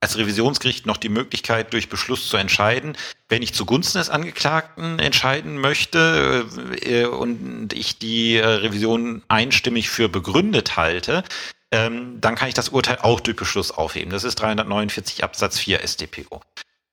[0.01, 2.97] als Revisionsgericht noch die Möglichkeit, durch Beschluss zu entscheiden.
[3.29, 6.45] Wenn ich zugunsten des Angeklagten entscheiden möchte
[6.81, 11.23] äh, und ich die äh, Revision einstimmig für begründet halte,
[11.71, 14.09] ähm, dann kann ich das Urteil auch durch Beschluss aufheben.
[14.11, 16.41] Das ist 349 Absatz 4 StPO.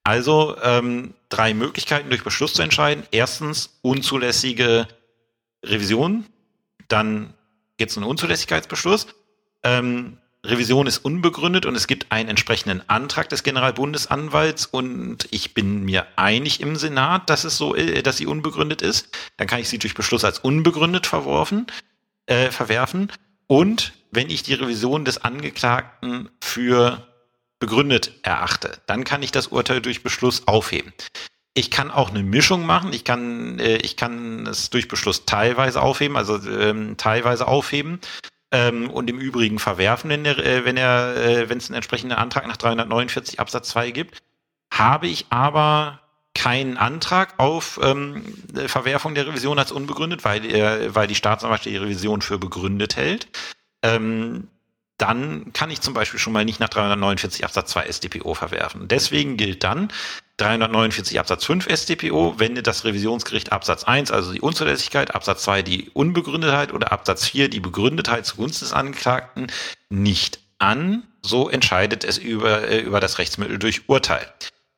[0.04, 3.04] Also ähm, drei Möglichkeiten durch Beschluss zu entscheiden.
[3.10, 4.86] Erstens unzulässige
[5.64, 6.26] Revision,
[6.88, 7.34] dann
[7.78, 9.06] gibt es einen Unzulässigkeitsbeschluss.
[9.62, 15.84] Ähm, Revision ist unbegründet und es gibt einen entsprechenden Antrag des Generalbundesanwalts und ich bin
[15.84, 19.08] mir einig im Senat, dass es so, äh, dass sie unbegründet ist.
[19.36, 21.66] Dann kann ich sie durch Beschluss als unbegründet verworfen,
[22.26, 23.10] äh, verwerfen.
[23.48, 27.06] Und wenn ich die Revision des Angeklagten für
[27.58, 30.92] begründet erachte, dann kann ich das Urteil durch Beschluss aufheben.
[31.54, 32.92] Ich kann auch eine Mischung machen.
[32.92, 37.98] Ich kann, äh, ich kann es durch Beschluss teilweise aufheben, also ähm, teilweise aufheben
[38.52, 42.16] ähm, und im Übrigen verwerfen, wenn er, äh, wenn er, äh, wenn es einen entsprechenden
[42.16, 44.22] Antrag nach 349 Absatz 2 gibt.
[44.72, 46.00] Habe ich aber
[46.34, 48.22] keinen Antrag auf ähm,
[48.66, 53.28] Verwerfung der Revision als unbegründet, weil, er, weil die Staatsanwaltschaft die Revision für begründet hält.
[53.82, 54.48] Ähm,
[54.98, 58.88] dann kann ich zum Beispiel schon mal nicht nach 349 Absatz 2 StPO verwerfen.
[58.88, 59.92] Deswegen gilt dann
[60.38, 65.90] 349 Absatz 5 StPO, wende das Revisionsgericht Absatz 1, also die Unzulässigkeit, Absatz 2 die
[65.90, 69.46] Unbegründetheit oder Absatz 4 die Begründetheit zugunsten des Angeklagten
[69.88, 74.26] nicht an, so entscheidet es über, äh, über das Rechtsmittel durch Urteil.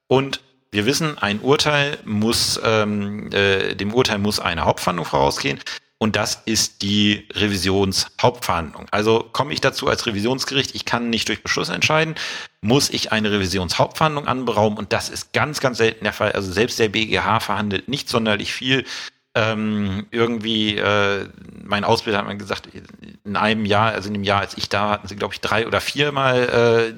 [0.06, 0.40] Und
[0.70, 5.60] wir wissen, ein Urteil muss, ähm, äh, dem Urteil muss eine Hauptverhandlung vorausgehen
[6.02, 8.86] und das ist die Revisionshauptverhandlung.
[8.90, 12.14] Also komme ich dazu als Revisionsgericht, ich kann nicht durch Beschluss entscheiden,
[12.62, 16.32] muss ich eine Revisionshauptverhandlung anberaumen und das ist ganz, ganz selten der Fall.
[16.32, 18.86] Also selbst der BGH verhandelt nicht sonderlich viel.
[19.34, 21.28] Ähm, irgendwie, äh,
[21.62, 22.68] mein Ausbilder hat mir gesagt,
[23.24, 25.66] in einem Jahr, also in dem Jahr, als ich da hatten sie, glaube ich, drei
[25.66, 26.94] oder viermal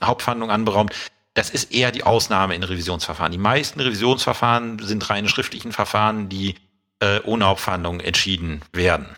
[0.00, 0.94] äh, Hauptverhandlung anberaumt.
[1.34, 3.32] Das ist eher die Ausnahme in Revisionsverfahren.
[3.32, 6.54] Die meisten Revisionsverfahren sind reine schriftlichen Verfahren, die
[7.02, 9.08] äh, ohne Hauptverhandlung entschieden werden.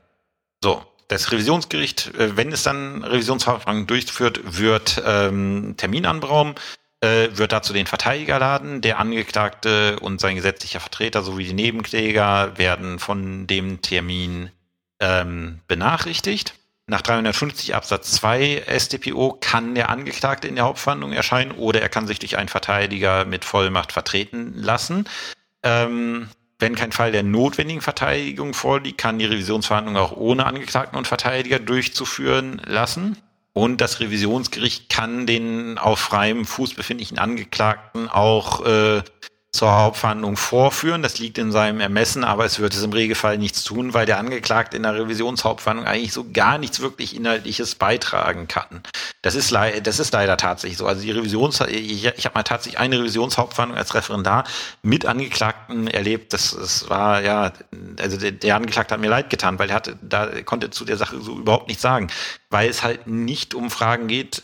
[0.63, 6.55] So, das Revisionsgericht, äh, wenn es dann Revisionsverfahren durchführt, wird ähm, Termin anberaumen,
[7.01, 8.81] äh, wird dazu den Verteidiger laden.
[8.81, 14.51] Der Angeklagte und sein gesetzlicher Vertreter sowie die Nebenkläger werden von dem Termin
[15.01, 16.55] ähm, benachrichtigt.
[16.87, 22.07] Nach 350 Absatz 2 StPO kann der Angeklagte in der Hauptverhandlung erscheinen oder er kann
[22.07, 25.09] sich durch einen Verteidiger mit Vollmacht vertreten lassen.
[25.63, 26.29] Ähm,
[26.65, 31.59] wenn kein Fall der notwendigen Verteidigung vorliegt, kann die Revisionsverhandlung auch ohne Angeklagten und Verteidiger
[31.59, 33.19] durchzuführen lassen.
[33.53, 39.03] Und das Revisionsgericht kann den auf freiem Fuß befindlichen Angeklagten auch äh,
[39.55, 41.03] zur Hauptverhandlung vorführen.
[41.03, 44.19] Das liegt in seinem Ermessen, aber es wird es im Regelfall nichts tun, weil der
[44.19, 48.83] Angeklagte in der Revisionshauptverhandlung eigentlich so gar nichts wirklich Inhaltliches beitragen kann.
[49.23, 50.89] Das ist, das ist leider tatsächlich so.
[50.89, 54.43] Also die Revisions, ich, ich habe mal tatsächlich eine Revisionshauptverhandlung als Referendar
[54.83, 56.33] mit Angeklagten erlebt.
[56.33, 57.53] Das, das war ja,
[58.01, 60.97] also der, der Angeklagte hat mir leid getan, weil er hatte, da konnte zu der
[60.97, 62.09] Sache so überhaupt nichts sagen,
[62.51, 64.43] weil es halt nicht um Fragen geht,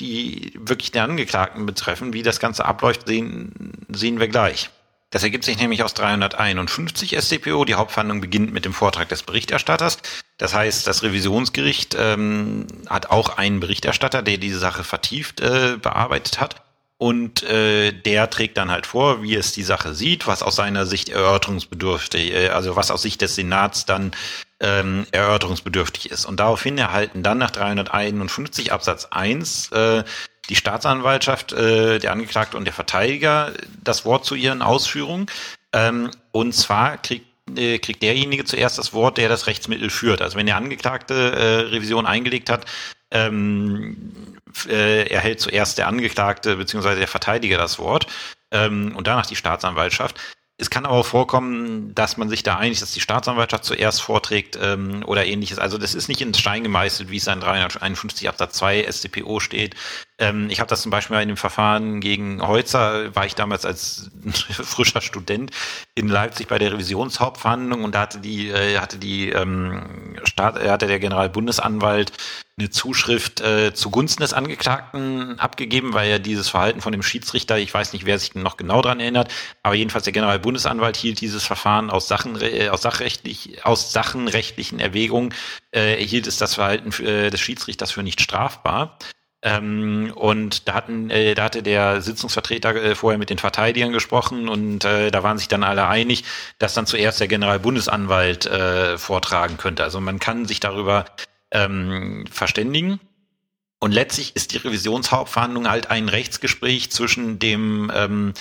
[0.00, 2.12] die wirklich den Angeklagten betreffen.
[2.12, 4.70] Wie das Ganze abläuft, sehen, sehen wir gleich.
[5.10, 7.64] Das ergibt sich nämlich aus 351 StPO.
[7.64, 9.98] Die Hauptverhandlung beginnt mit dem Vortrag des Berichterstatters.
[10.36, 16.40] Das heißt, das Revisionsgericht ähm, hat auch einen Berichterstatter, der diese Sache vertieft äh, bearbeitet
[16.40, 16.62] hat.
[16.98, 20.84] Und äh, der trägt dann halt vor, wie es die Sache sieht, was aus seiner
[20.84, 24.10] Sicht erörterungsbedürftig, äh, also was aus Sicht des Senats dann
[24.60, 26.24] ähm, erörterungsbedürftig ist.
[26.24, 30.04] Und daraufhin erhalten dann nach 351 Absatz 1 äh,
[30.48, 33.52] die Staatsanwaltschaft, äh, der Angeklagte und der Verteidiger
[33.82, 35.26] das Wort zu ihren Ausführungen.
[35.72, 40.22] Ähm, und zwar kriegt äh, kriegt derjenige zuerst das Wort, der das Rechtsmittel führt.
[40.22, 42.66] Also wenn der Angeklagte äh, Revision eingelegt hat,
[43.10, 44.12] ähm,
[44.68, 46.96] äh, erhält zuerst der Angeklagte bzw.
[46.96, 48.06] der Verteidiger das Wort
[48.50, 50.18] ähm, und danach die Staatsanwaltschaft.
[50.60, 54.58] Es kann aber auch vorkommen, dass man sich da einigt, dass die Staatsanwaltschaft zuerst vorträgt
[54.60, 55.60] ähm, oder ähnliches.
[55.60, 59.76] Also das ist nicht in Stein gemeißelt, wie es in 351 Absatz 2 StPO steht.
[60.18, 64.10] Ähm, ich habe das zum Beispiel in dem Verfahren gegen Heutzer, war ich damals als
[64.50, 65.52] frischer Student
[65.94, 70.70] in Leipzig bei der Revisionshauptverhandlung und da hatte die, äh, hatte die ähm, Staat, äh,
[70.70, 72.12] hatte der Generalbundesanwalt
[72.58, 77.72] eine Zuschrift äh, zugunsten des Angeklagten abgegeben, weil ja dieses Verhalten von dem Schiedsrichter, ich
[77.72, 81.90] weiß nicht, wer sich noch genau dran erinnert, aber jedenfalls der Generalbundesanwalt hielt dieses Verfahren
[81.90, 85.32] aus Sachen äh, aus sachrechtlich aus sachenrechtlichen Erwägungen
[85.70, 88.98] äh, hielt es das Verhalten äh, des Schiedsrichters für nicht strafbar.
[89.40, 94.48] Ähm, und da hatten, äh, da hatte der Sitzungsvertreter äh, vorher mit den Verteidigern gesprochen
[94.48, 96.24] und äh, da waren sich dann alle einig,
[96.58, 99.84] dass dann zuerst der Generalbundesanwalt äh, vortragen könnte.
[99.84, 101.04] Also man kann sich darüber
[101.52, 103.00] ähm, verständigen.
[103.80, 108.34] Und letztlich ist die Revisionshauptverhandlung halt ein Rechtsgespräch zwischen dem ähm,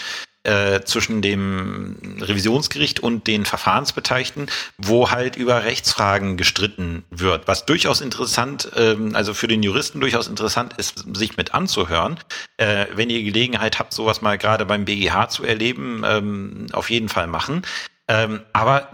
[0.47, 7.99] äh, zwischen dem Revisionsgericht und den Verfahrensbeteiligten, wo halt über Rechtsfragen gestritten wird, was durchaus
[7.99, 12.17] interessant, ähm, also für den Juristen durchaus interessant ist, sich mit anzuhören.
[12.55, 17.09] Äh, wenn ihr Gelegenheit habt, sowas mal gerade beim BGH zu erleben, ähm, auf jeden
[17.09, 17.63] Fall machen.
[18.07, 18.89] Ähm, aber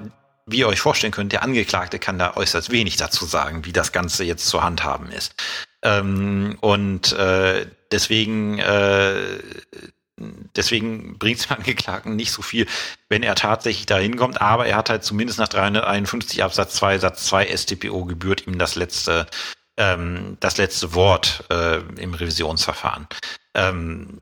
[0.47, 3.91] wie ihr euch vorstellen könnt, der Angeklagte kann da äußerst wenig dazu sagen, wie das
[3.91, 5.35] Ganze jetzt zu handhaben ist.
[5.83, 9.37] Ähm, und äh, deswegen äh,
[10.17, 12.67] deswegen bringt es dem Angeklagten nicht so viel,
[13.09, 17.25] wenn er tatsächlich da hinkommt, aber er hat halt zumindest nach 351 Absatz 2 Satz
[17.25, 19.27] 2 StPO gebührt ihm das letzte
[19.77, 23.07] ähm, das letzte Wort äh, im Revisionsverfahren.
[23.55, 24.21] Ähm,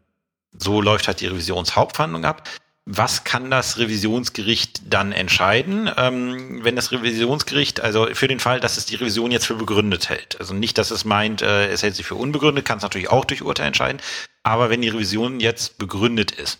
[0.53, 2.47] so läuft halt die Revisionshauptverhandlung ab
[2.85, 8.77] was kann das Revisionsgericht dann entscheiden, ähm, wenn das Revisionsgericht, also für den Fall, dass
[8.77, 10.39] es die Revision jetzt für begründet hält.
[10.39, 13.25] Also nicht, dass es meint, äh, es hält sich für unbegründet, kann es natürlich auch
[13.25, 14.01] durch Urteil entscheiden,
[14.43, 16.59] aber wenn die Revision jetzt begründet ist.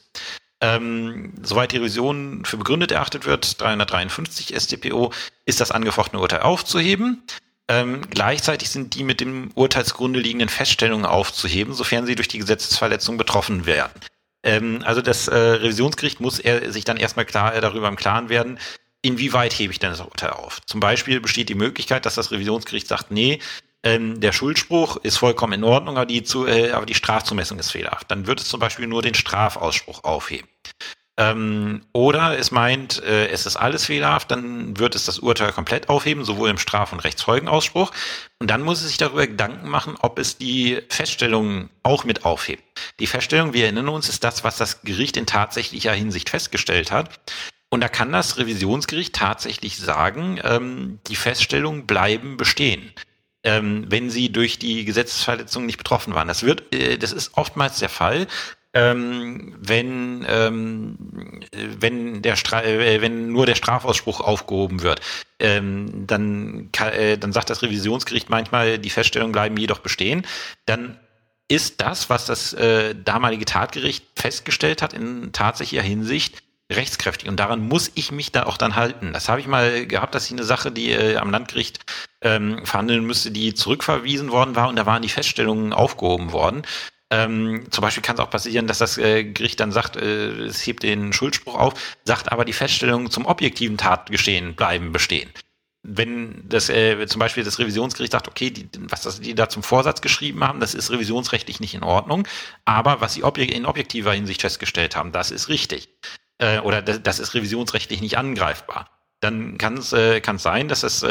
[0.63, 5.11] Ähm, soweit die Revision für begründet erachtet wird, 353 StPO,
[5.45, 7.23] ist das angefochtene Urteil aufzuheben.
[7.67, 13.17] Ähm, gleichzeitig sind die mit dem Urteilsgrunde liegenden Feststellungen aufzuheben, sofern sie durch die Gesetzesverletzung
[13.17, 13.91] betroffen werden.
[14.43, 18.29] Ähm, also das äh, Revisionsgericht muss er sich dann erstmal klar äh, darüber im Klaren
[18.29, 18.59] werden,
[19.01, 20.61] inwieweit hebe ich denn das Urteil auf.
[20.65, 23.39] Zum Beispiel besteht die Möglichkeit, dass das Revisionsgericht sagt, nee,
[23.83, 27.71] ähm, der Schuldspruch ist vollkommen in Ordnung, aber die, zu, äh, aber die Strafzumessung ist
[27.71, 28.11] fehlerhaft.
[28.11, 30.47] Dann wird es zum Beispiel nur den Strafausspruch aufheben.
[31.21, 35.87] Ähm, oder es meint, äh, es ist alles fehlerhaft, dann wird es das Urteil komplett
[35.87, 37.91] aufheben, sowohl im Straf- und Rechtszeugenausspruch.
[38.39, 42.63] Und dann muss es sich darüber Gedanken machen, ob es die Feststellungen auch mit aufhebt.
[42.99, 47.19] Die Feststellung, wir erinnern uns, ist das, was das Gericht in tatsächlicher Hinsicht festgestellt hat.
[47.69, 52.93] Und da kann das Revisionsgericht tatsächlich sagen, ähm, die Feststellungen bleiben bestehen.
[53.43, 56.27] Ähm, wenn sie durch die Gesetzesverletzung nicht betroffen waren.
[56.27, 58.27] Das wird, äh, das ist oftmals der Fall,
[58.73, 60.97] ähm, wenn ähm,
[61.51, 65.01] wenn der äh, wenn nur der Strafausspruch aufgehoben wird,
[65.39, 70.25] ähm, dann äh, dann sagt das Revisionsgericht manchmal die Feststellungen bleiben jedoch bestehen,
[70.65, 70.99] dann
[71.47, 77.67] ist das, was das äh, damalige Tatgericht festgestellt hat in tatsächlicher Hinsicht rechtskräftig und daran
[77.67, 79.11] muss ich mich da auch dann halten.
[79.11, 81.79] Das habe ich mal gehabt, dass ich eine Sache, die äh, am Landgericht
[82.21, 86.63] ähm, verhandeln müsste, die zurückverwiesen worden war und da waren die Feststellungen aufgehoben worden.
[87.11, 90.65] Ähm, zum Beispiel kann es auch passieren, dass das äh, Gericht dann sagt, äh, es
[90.65, 91.73] hebt den Schuldspruch auf,
[92.05, 95.29] sagt aber die Feststellungen zum objektiven Tatgeschehen bleiben bestehen.
[95.83, 99.61] Wenn das äh, zum Beispiel das Revisionsgericht sagt, okay, die, was das, die da zum
[99.61, 102.25] Vorsatz geschrieben haben, das ist revisionsrechtlich nicht in Ordnung,
[102.63, 105.89] aber was sie objek in objektiver Hinsicht festgestellt haben, das ist richtig.
[106.37, 108.89] Äh, oder das, das ist revisionsrechtlich nicht angreifbar
[109.21, 111.07] dann kann es äh, kann sein, dass das äh,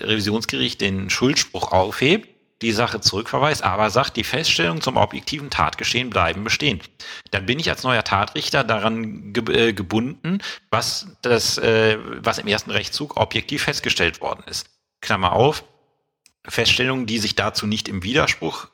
[0.00, 6.42] Revisionsgericht den Schuldspruch aufhebt die Sache zurückverweist, aber sagt, die Feststellungen zum objektiven Tatgeschehen bleiben
[6.42, 6.80] bestehen.
[7.30, 10.38] Dann bin ich als neuer Tatrichter daran ge äh, gebunden,
[10.70, 14.68] was das, äh, was im ersten Rechtszug objektiv festgestellt worden ist.
[15.02, 15.64] Klammer auf,
[16.48, 18.68] Feststellungen, die sich dazu nicht im Widerspruch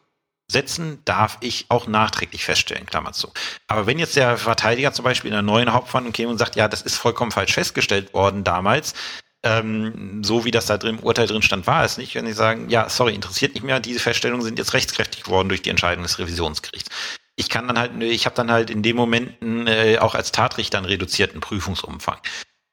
[0.53, 3.33] setzen, darf ich auch nachträglich feststellen, Klammer zu.
[3.67, 6.69] Aber wenn jetzt der Verteidiger zum Beispiel in der neuen Hauptverhandlung käme und sagt, ja,
[6.69, 8.95] das ist vollkommen falsch festgestellt worden damals,
[9.43, 12.15] ähm, so wie das da drin im Urteil drin stand, war es nicht.
[12.15, 15.63] Wenn sie sagen, ja, sorry, interessiert nicht mehr, diese Feststellungen sind jetzt rechtskräftig geworden durch
[15.63, 16.91] die Entscheidung des Revisionsgerichts.
[17.37, 20.79] Ich kann dann halt, ich habe dann halt in dem Moment äh, auch als Tatrichter
[20.79, 22.19] einen reduzierten Prüfungsumfang.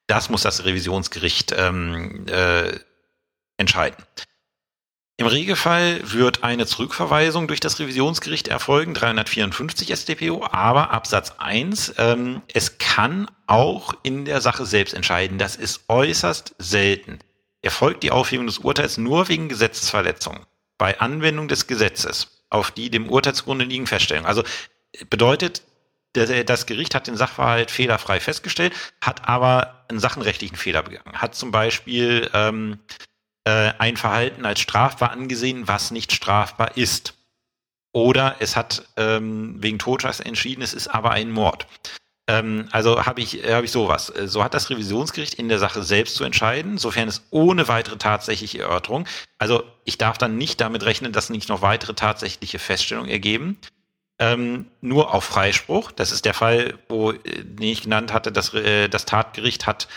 [0.08, 2.78] Das muss das Revisionsgericht ähm, äh,
[3.58, 4.04] entscheiden.
[5.20, 12.42] Im Regelfall wird eine Zurückverweisung durch das Revisionsgericht erfolgen, 354 StPO, aber Absatz 1, ähm,
[12.54, 15.38] es kann auch in der Sache selbst entscheiden.
[15.38, 17.20] Das ist äußerst selten.
[17.62, 20.46] Erfolgt die Aufhebung des Urteils nur wegen Gesetzesverletzung
[20.78, 24.26] bei Anwendung des Gesetzes, auf die dem Urteilsgrunde liegen Feststellungen.
[24.26, 24.44] Also
[25.10, 25.64] bedeutet,
[26.14, 31.18] das Gericht hat den Sachverhalt fehlerfrei festgestellt, hat aber einen sachenrechtlichen Fehler begangen.
[31.18, 32.80] Hat zum Beispiel ähm,
[33.50, 37.16] äh, ein Verhalten als strafbar angesehen, was nicht strafbar ist.
[37.92, 41.66] Oder es hat ähm, wegen Totschlags entschieden, es ist aber ein Mord.
[42.28, 44.16] Ähm, also habe ich, hab ich sowas.
[44.16, 47.98] Äh, so hat das Revisionsgericht in der Sache selbst zu entscheiden, sofern es ohne weitere
[47.98, 49.08] tatsächliche Erörterung,
[49.40, 53.58] also ich darf dann nicht damit rechnen, dass nicht noch weitere tatsächliche Feststellungen ergeben,
[54.20, 55.92] ähm, nur auf Freispruch.
[55.92, 59.88] Das ist der Fall, wo, äh, den ich genannt hatte, dass äh, das Tatgericht hat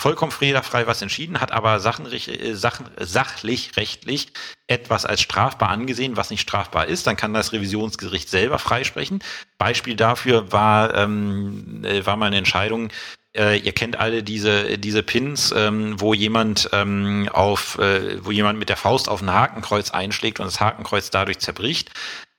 [0.00, 4.32] vollkommen fehlerfrei was entschieden, hat aber Sachen, äh, Sachen, sachlich, rechtlich
[4.66, 9.22] etwas als strafbar angesehen, was nicht strafbar ist, dann kann das Revisionsgericht selber freisprechen.
[9.58, 12.90] Beispiel dafür war, ähm, äh, war mal eine Entscheidung,
[13.36, 18.58] äh, ihr kennt alle diese diese Pins, ähm, wo jemand ähm, auf, äh, wo jemand
[18.58, 21.90] mit der Faust auf ein Hakenkreuz einschlägt und das Hakenkreuz dadurch zerbricht.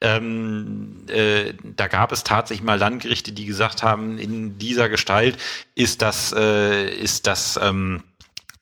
[0.02, 5.38] Ähm, äh, da gab es tatsächlich mal Landgerichte, die gesagt haben, in dieser Gestalt
[5.76, 8.04] ist das, äh, ist das, ähm,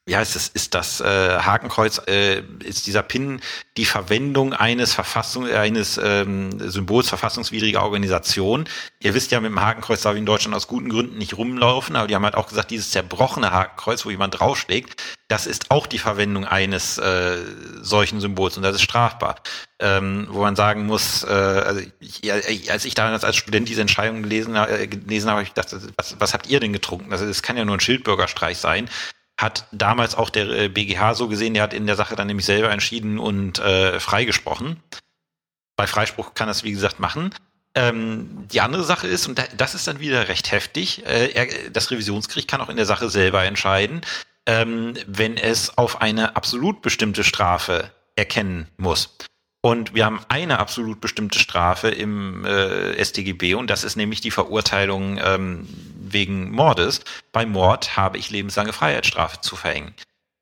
[0.10, 3.42] wie heißt es, ist das äh, Hakenkreuz, äh, ist dieser Pin
[3.78, 8.66] die Verwendung eines Verfassung, eines ähm, Symbols verfassungswidriger Organisation.
[9.00, 11.96] Ihr wisst ja, mit dem Hakenkreuz darf ich in Deutschland aus guten Gründen nicht rumlaufen,
[11.96, 15.86] aber die haben halt auch gesagt, dieses zerbrochene Hakenkreuz, wo jemand draufschlägt, das ist auch
[15.86, 17.38] die Verwendung eines äh,
[17.80, 19.36] solchen Symbols und das ist strafbar.
[19.82, 24.24] Ähm, wo man sagen muss, äh, also ich, als ich damals als Student diese Entscheidung
[24.24, 27.14] gelesen, äh, gelesen habe, ich dachte, was, was habt ihr denn getrunken?
[27.14, 28.90] Also das kann ja nur ein Schildbürgerstreich sein
[29.40, 32.46] hat damals auch der BGH äh, so gesehen, der hat in der Sache dann nämlich
[32.46, 34.84] selber entschieden und äh, freigesprochen.
[35.78, 37.34] Bei Freispruch kann das, wie gesagt, machen.
[37.74, 41.90] Ähm, die andere Sache ist, und das ist dann wieder recht heftig, äh, er, das
[41.90, 44.02] Revisionsgericht kann auch in der Sache selber entscheiden,
[44.46, 49.16] ähm, wenn es auf eine absolut bestimmte Strafe erkennen muss.
[49.62, 54.32] Und wir haben eine absolut bestimmte Strafe im äh, StGB und das ist nämlich die
[54.32, 55.68] Verurteilung ähm,
[56.00, 57.02] wegen Mordes.
[57.34, 59.94] Bei Mord habe ich lebenslange Freiheitsstrafe zu verhängen.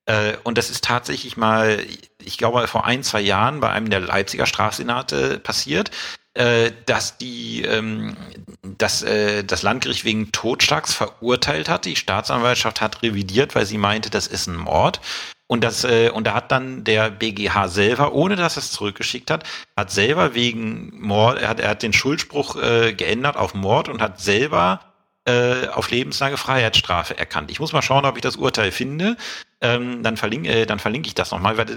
[0.05, 1.83] Äh, und das ist tatsächlich mal,
[2.23, 5.89] ich glaube, vor ein, zwei Jahren bei einem der Leipziger Strafsenate passiert,
[6.35, 8.15] äh, dass die, ähm,
[8.61, 11.85] dass äh, das Landgericht wegen Totschlags verurteilt hat.
[11.85, 15.01] Die Staatsanwaltschaft hat revidiert, weil sie meinte, das ist ein Mord.
[15.47, 19.31] Und das, äh, und da hat dann der BGH selber, ohne dass er es zurückgeschickt
[19.31, 19.45] hat,
[19.77, 24.01] hat selber wegen Mord, er hat, er hat den Schuldspruch äh, geändert auf Mord und
[24.01, 24.81] hat selber
[25.27, 27.49] äh, auf lebenslange Freiheitsstrafe erkannt.
[27.51, 29.17] Ich muss mal schauen, ob ich das Urteil finde.
[29.59, 31.75] Ähm, dann, verlinke, äh, dann verlinke ich das nochmal, weil äh,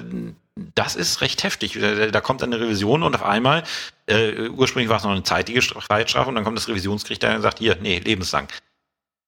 [0.74, 1.78] das ist recht heftig.
[2.12, 3.62] Da, kommt eine Revision und auf einmal,
[4.06, 7.60] äh, ursprünglich war es noch eine zeitige Freiheitsstrafe und dann kommt das Revisionsgericht und sagt,
[7.60, 8.48] hier, nee, lebenslang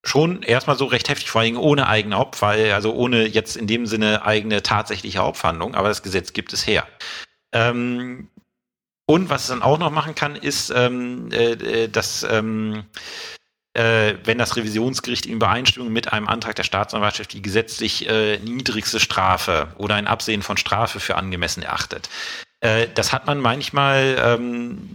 [0.05, 3.87] schon erstmal so recht heftig, vor allem ohne eigene Opfer, also ohne jetzt in dem
[3.87, 6.87] Sinne eigene tatsächliche Hauptverhandlung, aber das Gesetz gibt es her.
[7.53, 8.29] Ähm,
[9.07, 12.85] und was es dann auch noch machen kann, ist, ähm, äh, äh, dass ähm,
[13.75, 19.01] äh, wenn das Revisionsgericht in Übereinstimmung mit einem Antrag der Staatsanwaltschaft die gesetzlich äh, niedrigste
[19.01, 22.11] Strafe oder ein Absehen von Strafe für angemessen erachtet.
[22.61, 24.91] Äh, das hat man manchmal, ähm,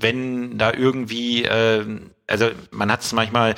[0.00, 1.84] wenn da irgendwie, äh,
[2.26, 3.54] also man hat es manchmal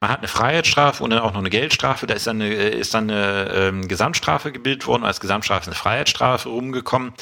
[0.00, 2.06] man hat eine Freiheitsstrafe und dann auch noch eine Geldstrafe.
[2.06, 5.04] Da ist dann eine, ist dann eine ähm, Gesamtstrafe gebildet worden.
[5.04, 7.14] Als Gesamtstrafe ist eine Freiheitsstrafe rumgekommen.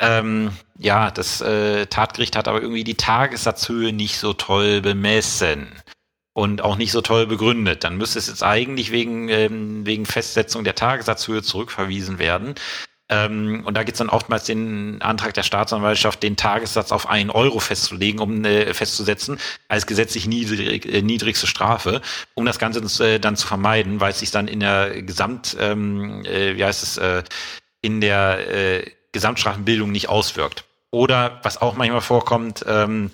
[0.00, 5.82] Ähm, ja, das äh, Tatgericht hat aber irgendwie die Tagessatzhöhe nicht so toll bemessen
[6.34, 7.82] und auch nicht so toll begründet.
[7.82, 12.54] Dann müsste es jetzt eigentlich wegen, ähm, wegen Festsetzung der Tagessatzhöhe zurückverwiesen werden.
[13.10, 17.30] Ähm, und da gibt es dann oftmals den Antrag der Staatsanwaltschaft, den Tagessatz auf einen
[17.30, 19.38] Euro festzulegen, um äh, festzusetzen,
[19.68, 22.02] als gesetzlich niedrig, äh, niedrigste Strafe,
[22.34, 26.24] um das Ganze äh, dann zu vermeiden, weil es sich dann in der Gesamt, ähm,
[26.26, 27.22] äh, wie heißt es, äh,
[27.80, 30.64] in der äh, Gesamtstrafenbildung nicht auswirkt.
[30.90, 33.10] Oder was auch manchmal vorkommt, ähm,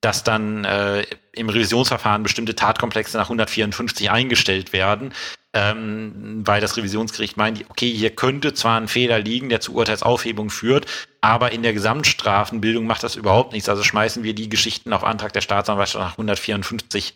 [0.00, 5.12] dass dann äh, im Revisionsverfahren bestimmte Tatkomplexe nach 154 eingestellt werden,
[5.58, 10.50] ähm, weil das Revisionsgericht meint, okay, hier könnte zwar ein Fehler liegen, der zu Urteilsaufhebung
[10.50, 10.86] führt,
[11.20, 13.68] aber in der Gesamtstrafenbildung macht das überhaupt nichts.
[13.68, 17.14] Also schmeißen wir die Geschichten auf Antrag der Staatsanwaltschaft nach 154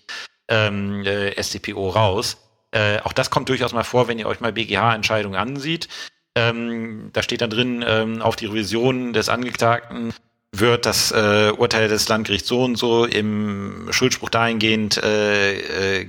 [0.49, 2.39] ähm, äh, StPO raus.
[2.73, 5.89] Äh, auch das kommt durchaus mal vor, wenn ihr euch mal BGH-Entscheidungen ansieht.
[6.35, 10.13] Ähm, da steht dann drin, ähm, auf die Revision des Angeklagten
[10.51, 16.07] wird das äh, Urteil des Landgerichts so und so im Schuldspruch dahingehend äh, äh,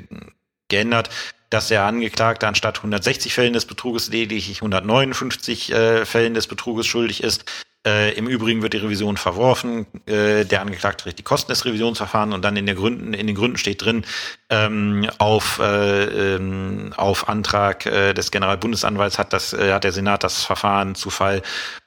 [0.69, 1.09] geändert,
[1.53, 7.21] dass der Angeklagte anstatt 160 Fällen des Betruges lediglich 159 äh, Fällen des Betruges schuldig
[7.21, 7.45] ist.
[7.85, 9.85] Äh, Im Übrigen wird die Revision verworfen.
[10.05, 13.57] Äh, der Angeklagte trägt die Kosten des Revisionsverfahrens und dann in, Gründen, in den Gründen
[13.57, 14.05] steht drin,
[14.49, 20.23] ähm, auf, äh, ähm, auf Antrag äh, des Generalbundesanwalts hat, das, äh, hat der Senat
[20.23, 21.41] das Verfahren zu Fall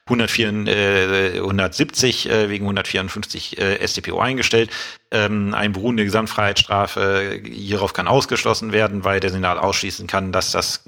[0.05, 4.69] 104, äh, 170 äh, wegen 154 äh, StPO eingestellt.
[5.09, 10.83] Ähm, ein beruhende Gesamtfreiheitsstrafe hierauf kann ausgeschlossen werden, weil der Senat ausschließen kann, dass das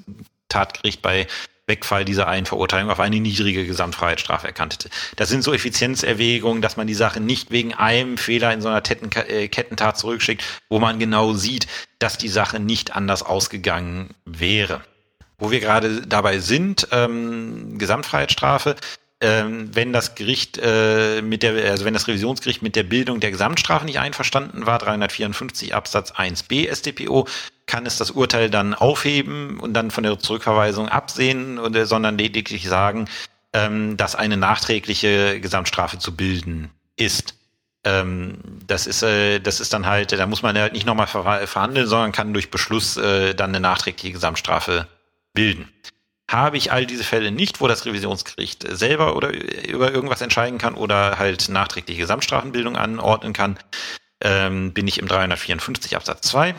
[0.49, 1.25] Tatgericht bei
[1.69, 4.89] Wegfall dieser einen Verurteilung auf eine niedrige Gesamtfreiheitsstrafe erkannt hätte.
[5.15, 8.83] Das sind so Effizienzerwägungen, dass man die Sache nicht wegen einem Fehler in so einer
[9.29, 11.67] äh, Kettentat zurückschickt, wo man genau sieht,
[11.99, 14.81] dass die Sache nicht anders ausgegangen wäre.
[15.37, 18.75] Wo wir gerade dabei sind, ähm, Gesamtfreiheitsstrafe,
[19.21, 23.31] ähm, wenn das Gericht äh, mit der, also wenn das Revisionsgericht mit der Bildung der
[23.31, 27.27] Gesamtstrafe nicht einverstanden war, 354 Absatz 1b StPO,
[27.69, 32.67] kann es das Urteil dann aufheben und dann von der Zurückverweisung absehen, oder, sondern lediglich
[32.67, 33.07] sagen,
[33.53, 37.35] ähm, dass eine nachträgliche Gesamtstrafe zu bilden ist.
[37.85, 41.47] Ähm, das ist, äh, das ist dann halt, da muss man halt nicht nochmal ver
[41.47, 44.87] verhandeln, sondern kann durch Beschluss äh, dann eine nachträgliche Gesamtstrafe
[45.33, 45.69] bilden.
[46.29, 49.29] habe ich all diese Fälle nicht, wo das Revisionsgericht selber oder
[49.67, 53.57] über irgendwas entscheiden kann oder halt nachträgliche Gesamtstrafenbildung anordnen kann,
[54.21, 56.55] ähm, bin ich im 354 Absatz 2.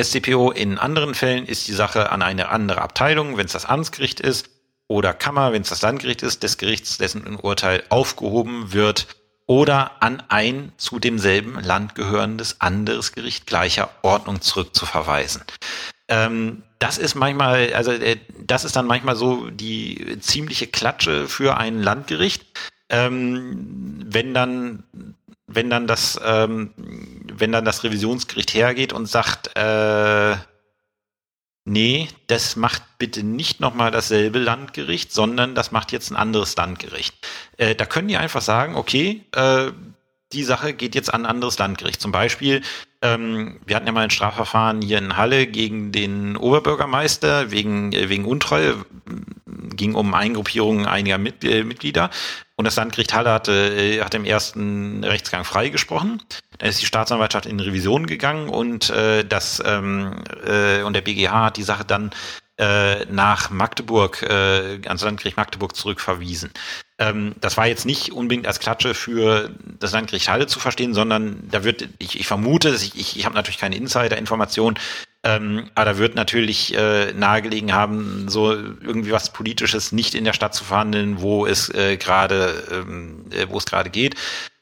[0.00, 4.20] SCPO in anderen Fällen ist die Sache an eine andere Abteilung, wenn es das Amtsgericht
[4.20, 4.50] ist,
[4.88, 9.06] oder Kammer, wenn es das Landgericht ist, des Gerichts, dessen Urteil aufgehoben wird,
[9.46, 15.42] oder an ein zu demselben Land gehörendes anderes Gericht gleicher Ordnung zurückzuverweisen.
[16.08, 18.16] Ähm, das ist manchmal, also äh,
[18.46, 22.44] das ist dann manchmal so die ziemliche Klatsche für ein Landgericht,
[22.88, 24.84] ähm, wenn dann
[25.54, 26.70] wenn dann das ähm,
[27.32, 30.36] wenn dann das Revisionsgericht hergeht und sagt äh,
[31.64, 37.14] nee, das macht bitte nicht nochmal dasselbe Landgericht, sondern das macht jetzt ein anderes Landgericht.
[37.56, 39.70] Äh, da können die einfach sagen, okay, äh,
[40.32, 42.00] die Sache geht jetzt an ein anderes Landgericht.
[42.00, 42.62] Zum Beispiel,
[43.02, 48.08] ähm, wir hatten ja mal ein Strafverfahren hier in Halle gegen den Oberbürgermeister wegen, äh,
[48.08, 48.84] wegen Untreue,
[49.74, 52.10] ging um Eingruppierungen einiger Mit äh, Mitglieder.
[52.56, 56.22] Und das Landgericht Halle hatte, äh, hat im ersten Rechtsgang freigesprochen.
[56.58, 61.46] Dann ist die Staatsanwaltschaft in Revision gegangen und äh, das ähm, äh, und der BGH
[61.46, 62.10] hat die Sache dann
[62.56, 66.52] äh, nach Magdeburg, äh, ans Landgericht Magdeburg zurückverwiesen.
[66.98, 69.50] Ähm, das war jetzt nicht unbedingt als Klatsche für
[69.80, 73.34] das Landgericht Halle zu verstehen, sondern da wird, ich, ich vermute, ich, ich, ich habe
[73.34, 74.78] natürlich keine Insider-Information,
[75.24, 80.34] ähm, aber da wird natürlich äh, nahegelegen haben, so irgendwie was Politisches nicht in der
[80.34, 84.14] Stadt zu verhandeln, wo es äh, gerade, ähm, äh, wo es gerade geht.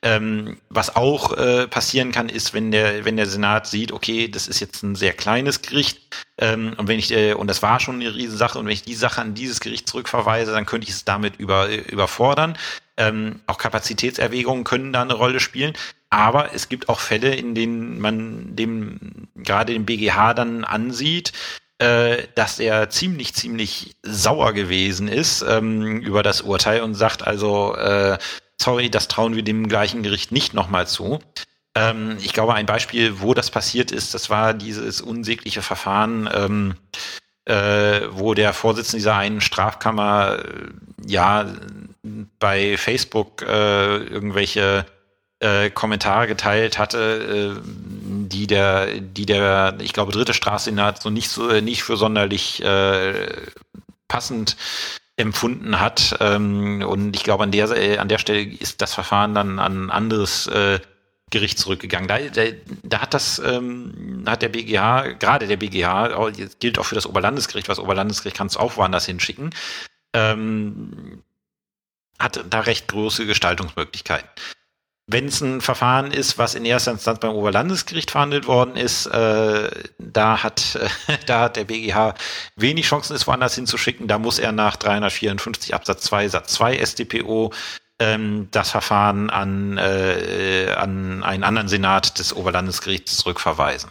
[0.05, 4.49] Ähm, was auch äh, passieren kann, ist, wenn der, wenn der Senat sieht, okay, das
[4.49, 6.01] ist jetzt ein sehr kleines Gericht,
[6.39, 8.95] ähm, und wenn ich, äh, und das war schon eine Riesensache, und wenn ich die
[8.95, 12.59] Sache an dieses Gericht zurückverweise, dann könnte ich es damit über, überfordern.
[12.97, 15.75] Ähm, auch Kapazitätserwägungen können da eine Rolle spielen.
[16.11, 21.33] Aber es gibt auch Fälle, in denen man dem gerade den BGH dann ansieht,
[21.79, 27.75] äh, dass er ziemlich, ziemlich sauer gewesen ist ähm, über das Urteil und sagt also,
[27.77, 28.19] äh,
[28.63, 31.21] sorry, das trauen wir dem gleichen Gericht nicht nochmal zu.
[31.75, 36.75] Ähm, ich glaube, ein Beispiel, wo das passiert ist, das war dieses unsägliche Verfahren, ähm,
[37.45, 41.47] äh, wo der Vorsitzende dieser einen Strafkammer äh, ja
[42.39, 44.87] bei Facebook äh, irgendwelche
[45.41, 51.29] äh, Kommentare geteilt hatte, äh, die der, die der, ich glaube, dritte Strafsenat so nicht
[51.29, 53.29] so nicht für sonderlich äh,
[54.09, 54.57] passend
[55.17, 56.17] empfunden hat.
[56.21, 59.87] Ähm, und ich glaube, an der äh, an der Stelle ist das Verfahren dann an
[59.87, 60.81] ein anderes äh,
[61.33, 62.07] Gericht zurückgegangen.
[62.07, 62.43] Da, da,
[62.85, 66.31] da hat das, ähm, hat der BGH, gerade der BGH,
[66.61, 69.51] gilt auch für das Oberlandesgericht, was Oberlandesgericht kannst du auch woanders hinschicken,
[70.13, 71.23] ähm,
[72.19, 74.29] hat da recht große Gestaltungsmöglichkeiten.
[75.09, 79.71] Wenn es ein Verfahren ist, was in erster Instanz beim Oberlandesgericht verhandelt worden ist, äh,
[79.99, 82.15] da hat äh, da hat der BGH
[82.57, 84.07] wenig Chancen, es woanders hinzuschicken.
[84.07, 87.53] Da muss er nach 354 Absatz 2 Satz 2 StPO
[87.99, 93.91] ähm, das Verfahren an, äh, an einen anderen Senat des Oberlandesgerichts zurückverweisen.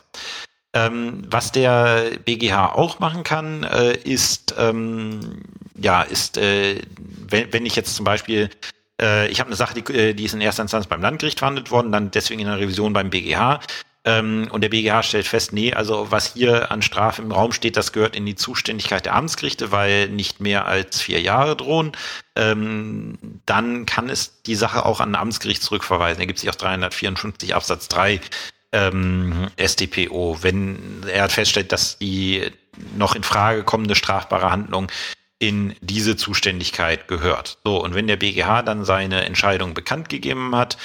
[0.73, 5.41] Ähm, was der BGH auch machen kann, äh, ist ähm,
[5.75, 8.49] ja ist, äh, wenn, wenn ich jetzt zum Beispiel
[9.01, 11.71] äh, ich habe eine Sache, die, äh, die ist in erster Instanz beim Landgericht verhandelt
[11.71, 13.59] worden, dann deswegen in der Revision beim BGH.
[14.03, 17.77] Ähm, und der BGH stellt fest, nee, also was hier an Strafe im Raum steht,
[17.77, 21.91] das gehört in die Zuständigkeit der Amtsgerichte, weil nicht mehr als vier Jahre drohen.
[22.35, 26.19] Ähm, dann kann es die Sache auch an ein Amtsgericht zurückverweisen.
[26.19, 28.21] Er gibt sich aus 354 Absatz 3
[28.71, 32.49] ähm, StPO, wenn er feststellt, dass die
[32.95, 34.87] noch in Frage kommende strafbare Handlung
[35.41, 37.57] in diese Zuständigkeit gehört.
[37.63, 40.77] So, und wenn der BGH dann seine Entscheidung bekannt gegeben hat,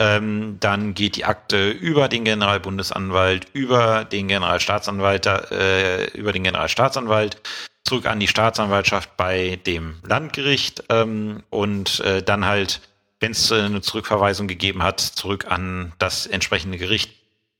[0.00, 7.40] ähm, dann geht die Akte über den Generalbundesanwalt, über den Generalstaatsanwalt, äh, über den Generalstaatsanwalt
[7.84, 12.80] zurück an die Staatsanwaltschaft bei dem Landgericht ähm, und äh, dann halt,
[13.20, 17.12] wenn es eine Zurückverweisung gegeben hat, zurück an das entsprechende Gericht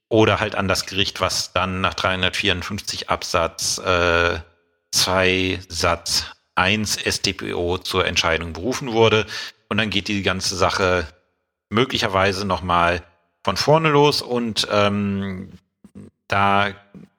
[0.08, 4.40] oder halt an das Gericht, was dann nach 354 Absatz äh,
[4.90, 6.26] 2 Satz
[6.60, 9.26] 1 StPO zur Entscheidung berufen wurde.
[9.68, 11.08] Und dann geht die ganze Sache
[11.70, 13.02] möglicherweise nochmal
[13.42, 15.52] von vorne los und ähm,
[16.28, 16.74] da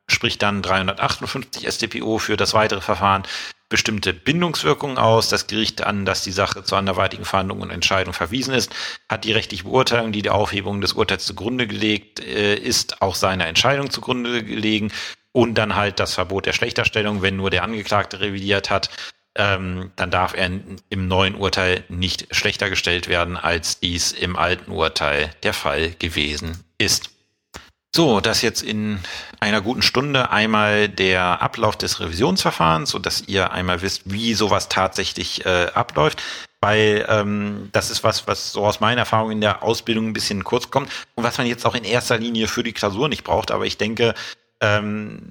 [0.07, 3.23] spricht dann 358 StPO für das weitere Verfahren
[3.69, 5.29] bestimmte Bindungswirkungen aus.
[5.29, 8.71] Das Gericht an, dass die Sache zu anderweitigen Verhandlungen und Entscheidung verwiesen ist,
[9.09, 13.47] hat die rechtliche Beurteilung, die der Aufhebung des Urteils zugrunde gelegt äh, ist, auch seiner
[13.47, 14.91] Entscheidung zugrunde gelegen
[15.31, 18.89] und dann halt das Verbot der Schlechterstellung, wenn nur der Angeklagte revidiert hat,
[19.35, 20.49] ähm, dann darf er
[20.89, 26.63] im neuen Urteil nicht schlechter gestellt werden, als dies im alten Urteil der Fall gewesen
[26.77, 27.11] ist.
[27.93, 28.99] So, das jetzt in
[29.41, 34.69] einer guten Stunde einmal der Ablauf des Revisionsverfahrens, so dass ihr einmal wisst, wie sowas
[34.69, 36.23] tatsächlich äh, abläuft.
[36.61, 40.43] Weil ähm, das ist was, was so aus meiner Erfahrung in der Ausbildung ein bisschen
[40.43, 43.51] kurz kommt und was man jetzt auch in erster Linie für die Klausur nicht braucht.
[43.51, 44.13] Aber ich denke,
[44.61, 45.29] ähm,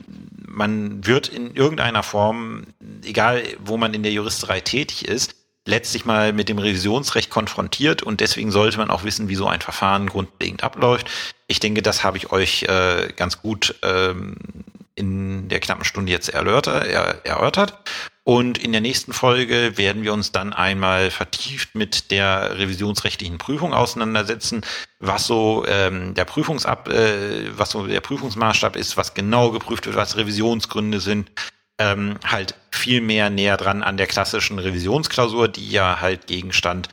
[0.50, 2.64] man wird in irgendeiner Form,
[3.04, 8.20] egal wo man in der Juristerei tätig ist, letztlich mal mit dem Revisionsrecht konfrontiert und
[8.20, 11.08] deswegen sollte man auch wissen, wie so ein Verfahren grundlegend abläuft.
[11.46, 14.36] Ich denke, das habe ich euch äh, ganz gut ähm,
[14.94, 17.78] in der knappen Stunde jetzt erläutert, er, erörtert.
[18.24, 23.72] Und in der nächsten Folge werden wir uns dann einmal vertieft mit der revisionsrechtlichen Prüfung
[23.72, 24.60] auseinandersetzen,
[24.98, 29.96] was so ähm, der Prüfungsab, äh, was so der Prüfungsmaßstab ist, was genau geprüft wird,
[29.96, 31.30] was Revisionsgründe sind,
[31.78, 36.90] ähm, halt viel mehr näher dran an der klassischen Revisionsklausur, die ja halt Gegenstand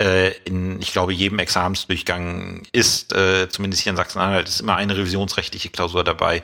[0.00, 4.96] äh, in, ich glaube, jedem Examensdurchgang ist, äh, zumindest hier in Sachsen-Anhalt, ist immer eine
[4.96, 6.42] revisionsrechtliche Klausur dabei.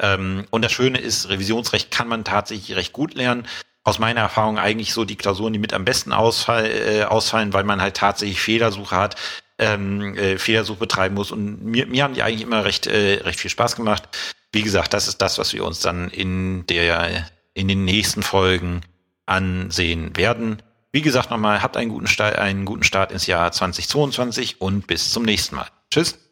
[0.00, 3.46] Ähm, und das Schöne ist, Revisionsrecht kann man tatsächlich recht gut lernen.
[3.84, 7.64] Aus meiner Erfahrung eigentlich so die Klausuren, die mit am besten ausfall, äh, ausfallen, weil
[7.64, 9.14] man halt tatsächlich Fehlersuche hat,
[9.58, 11.30] ähm, äh, Fehlersuche betreiben muss.
[11.30, 14.08] Und mir, mir haben die eigentlich immer recht, äh, recht viel Spaß gemacht
[14.56, 18.80] wie gesagt, das ist das, was wir uns dann in der, in den nächsten Folgen
[19.26, 20.62] ansehen werden.
[20.92, 25.24] Wie gesagt, nochmal, habt einen guten einen guten Start ins Jahr 2022 und bis zum
[25.24, 25.66] nächsten Mal.
[25.90, 26.25] Tschüss.